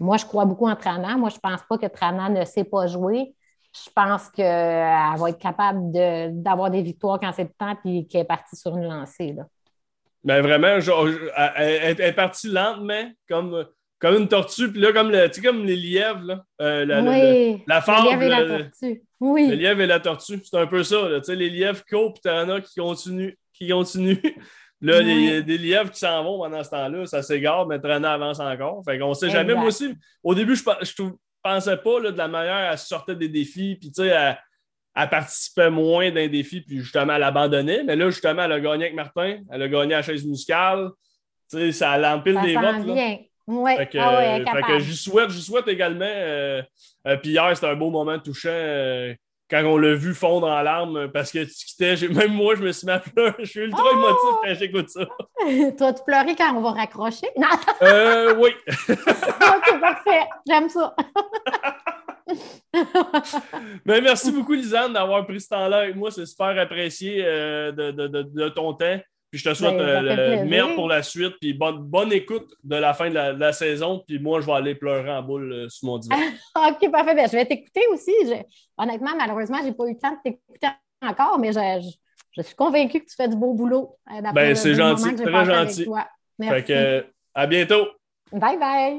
Moi, 0.00 0.16
je 0.16 0.26
crois 0.26 0.44
beaucoup 0.44 0.68
en 0.68 0.74
Trana. 0.74 1.16
Moi, 1.16 1.28
je 1.28 1.36
ne 1.36 1.40
pense 1.40 1.62
pas 1.68 1.78
que 1.78 1.86
Trana 1.86 2.28
ne 2.28 2.44
sait 2.44 2.64
pas 2.64 2.86
jouer. 2.86 3.34
Je 3.74 3.90
pense 3.94 4.28
qu'elle 4.28 4.44
va 4.44 5.30
être 5.30 5.38
capable 5.38 5.92
d'avoir 6.42 6.70
des 6.70 6.82
victoires 6.82 7.18
quand 7.18 7.32
c'est 7.32 7.44
le 7.44 7.52
temps 7.56 7.74
et 7.84 8.06
qu'elle 8.06 8.22
est 8.22 8.24
partie 8.24 8.56
sur 8.56 8.76
une 8.76 8.84
lancée. 8.84 9.32
Là. 9.32 9.44
Mais 10.24 10.40
ben, 10.40 10.46
vraiment, 10.46 10.78
elle, 11.56 12.00
est 12.00 12.12
partie 12.12 12.48
lentement, 12.48 13.10
comme 13.28 13.66
comme 14.02 14.16
une 14.16 14.26
tortue, 14.26 14.72
puis 14.72 14.80
là, 14.80 14.92
comme, 14.92 15.12
le, 15.12 15.30
comme 15.40 15.64
les 15.64 15.76
lièvres, 15.76 16.24
là, 16.24 16.44
euh, 16.60 16.84
la, 16.84 17.02
oui, 17.02 17.62
la, 17.68 17.80
fable. 17.80 18.08
Le 18.08 18.10
lièvre 18.10 18.22
et 18.22 18.28
la 18.28 18.58
tortue. 18.58 19.02
Oui. 19.20 19.46
Le 19.46 19.54
lièvre 19.54 19.80
et 19.80 19.86
la 19.86 20.00
tortue, 20.00 20.40
c'est 20.42 20.58
un 20.58 20.66
peu 20.66 20.82
ça. 20.82 21.08
Là, 21.08 21.20
les 21.28 21.48
lièvres 21.48 21.84
courent, 21.88 22.12
puis 22.12 22.22
t'en 22.24 22.48
as 22.48 22.60
qui 22.60 22.80
continuent. 22.80 23.36
Qui 23.52 23.68
continuent. 23.68 24.20
Là, 24.80 25.00
il 25.00 25.24
y 25.24 25.32
a 25.34 25.42
des 25.42 25.56
lièvres 25.56 25.92
qui 25.92 26.00
s'en 26.00 26.24
vont 26.24 26.40
pendant 26.40 26.64
ce 26.64 26.70
temps-là, 26.70 27.06
ça 27.06 27.22
s'égare, 27.22 27.68
mais 27.68 27.78
Trana 27.78 28.14
avance 28.14 28.40
encore. 28.40 28.82
Fait 28.84 28.98
qu'on 28.98 29.14
sait 29.14 29.30
jamais. 29.30 29.54
Moi 29.54 29.66
aussi, 29.66 29.94
au 30.24 30.34
début, 30.34 30.56
je, 30.56 30.64
je 30.80 31.04
pensais 31.40 31.76
pas 31.76 32.00
là, 32.00 32.10
de 32.10 32.18
la 32.18 32.26
manière 32.26 32.68
à 32.72 32.76
sortir 32.76 33.16
des 33.16 33.28
défis, 33.28 33.76
puis 33.76 33.92
tu 33.92 34.02
sais, 34.02 34.08
elle, 34.96 35.08
participait 35.08 35.70
moins 35.70 36.10
d'un 36.10 36.26
défi, 36.26 36.62
puis 36.62 36.80
justement, 36.80 37.14
elle 37.14 37.22
abandonnait. 37.22 37.84
Mais 37.84 37.94
là, 37.94 38.10
justement, 38.10 38.42
elle 38.42 38.52
a 38.52 38.58
gagné 38.58 38.86
avec 38.86 38.96
Martin, 38.96 39.38
elle 39.52 39.62
a 39.62 39.68
gagné 39.68 39.94
à 39.94 39.98
la 39.98 40.02
chaise 40.02 40.26
musicale. 40.26 40.90
Tu 41.48 41.58
sais, 41.58 41.70
ça 41.70 41.96
l'empile 41.96 42.40
des 42.42 42.56
votes. 42.56 42.84
Là. 42.84 43.18
Oui, 43.52 43.76
fait 43.76 43.86
que, 43.86 43.98
ah 43.98 44.78
je 44.78 44.92
souhaite, 44.92 45.30
je 45.30 45.38
souhaite 45.38 45.68
également. 45.68 46.06
Euh, 46.08 46.62
euh, 47.06 47.16
puis 47.16 47.30
hier, 47.30 47.50
c'était 47.54 47.68
un 47.68 47.76
beau 47.76 47.90
moment 47.90 48.18
touchant 48.18 48.48
euh, 48.50 49.14
quand 49.50 49.62
on 49.64 49.76
l'a 49.76 49.94
vu 49.94 50.14
fondre 50.14 50.46
en 50.46 50.62
larmes 50.62 51.10
parce 51.12 51.30
que 51.30 51.44
tu 51.44 51.66
quittais. 51.66 51.96
Même 52.08 52.32
moi, 52.32 52.54
je 52.54 52.62
me 52.62 52.72
suis 52.72 52.86
mis 52.86 52.92
à 52.92 53.00
pleurer. 53.00 53.34
Je 53.40 53.44
suis 53.44 53.60
ultra 53.60 53.82
oh! 53.84 53.92
émotif 53.92 54.30
quand 54.42 54.54
j'écoute 54.54 54.88
ça. 54.88 55.04
Toi, 55.78 55.92
tu 55.92 56.02
pleurais 56.06 56.34
quand 56.34 56.56
on 56.56 56.62
va 56.62 56.70
raccrocher? 56.70 57.28
Non. 57.36 57.48
Euh, 57.82 58.34
oui. 58.38 58.54
ok, 58.88 59.80
parfait. 59.80 60.26
J'aime 60.48 60.68
ça. 60.70 60.94
Mais 63.84 64.00
merci 64.00 64.32
beaucoup, 64.32 64.54
Lisanne, 64.54 64.94
d'avoir 64.94 65.26
pris 65.26 65.42
ce 65.42 65.48
temps-là 65.50 65.78
avec 65.80 65.96
moi. 65.96 66.10
C'est 66.10 66.24
super 66.24 66.58
apprécié 66.58 67.22
de, 67.22 67.90
de, 67.90 68.06
de, 68.06 68.48
ton 68.48 68.72
temps. 68.72 68.98
Puis 69.32 69.40
je 69.40 69.48
te 69.48 69.54
souhaite 69.54 69.78
ben, 69.78 70.06
euh, 70.06 70.44
merde 70.44 70.74
pour 70.74 70.88
la 70.88 71.02
suite. 71.02 71.36
Puis 71.40 71.54
bonne, 71.54 71.78
bonne 71.78 72.12
écoute 72.12 72.52
de 72.62 72.76
la 72.76 72.92
fin 72.92 73.08
de 73.08 73.14
la, 73.14 73.52
saison. 73.54 74.04
Puis 74.06 74.18
moi, 74.18 74.42
je 74.42 74.46
vais 74.46 74.52
aller 74.52 74.74
pleurer 74.74 75.10
en 75.10 75.22
boule 75.22 75.50
euh, 75.50 75.68
sous 75.70 75.86
mon 75.86 75.96
divan. 75.96 76.16
OK, 76.54 76.90
parfait. 76.90 77.14
Ben, 77.14 77.26
je 77.26 77.32
vais 77.32 77.46
t'écouter 77.46 77.80
aussi. 77.90 78.12
Honnêtement, 78.76 79.12
malheureusement, 79.16 79.56
je 79.60 79.68
n'ai 79.68 79.72
pas 79.72 79.84
eu 79.86 79.94
le 79.94 79.98
temps 79.98 80.10
de 80.10 80.18
t'écouter 80.22 80.66
encore, 81.00 81.38
mais 81.38 81.50
je, 81.50 82.42
suis 82.42 82.54
convaincue 82.54 83.00
que 83.00 83.06
tu 83.06 83.16
fais 83.16 83.26
du 83.26 83.36
beau 83.36 83.54
boulot. 83.54 83.96
Euh, 84.14 84.20
ben, 84.34 84.54
c'est 84.54 84.74
gentil, 84.74 85.14
très 85.14 85.44
gentil. 85.46 85.88
Merci. 86.38 86.54
Fait 86.54 86.64
que, 86.64 87.06
à 87.34 87.46
bientôt. 87.46 87.86
Bye 88.32 88.58
bye. 88.58 88.90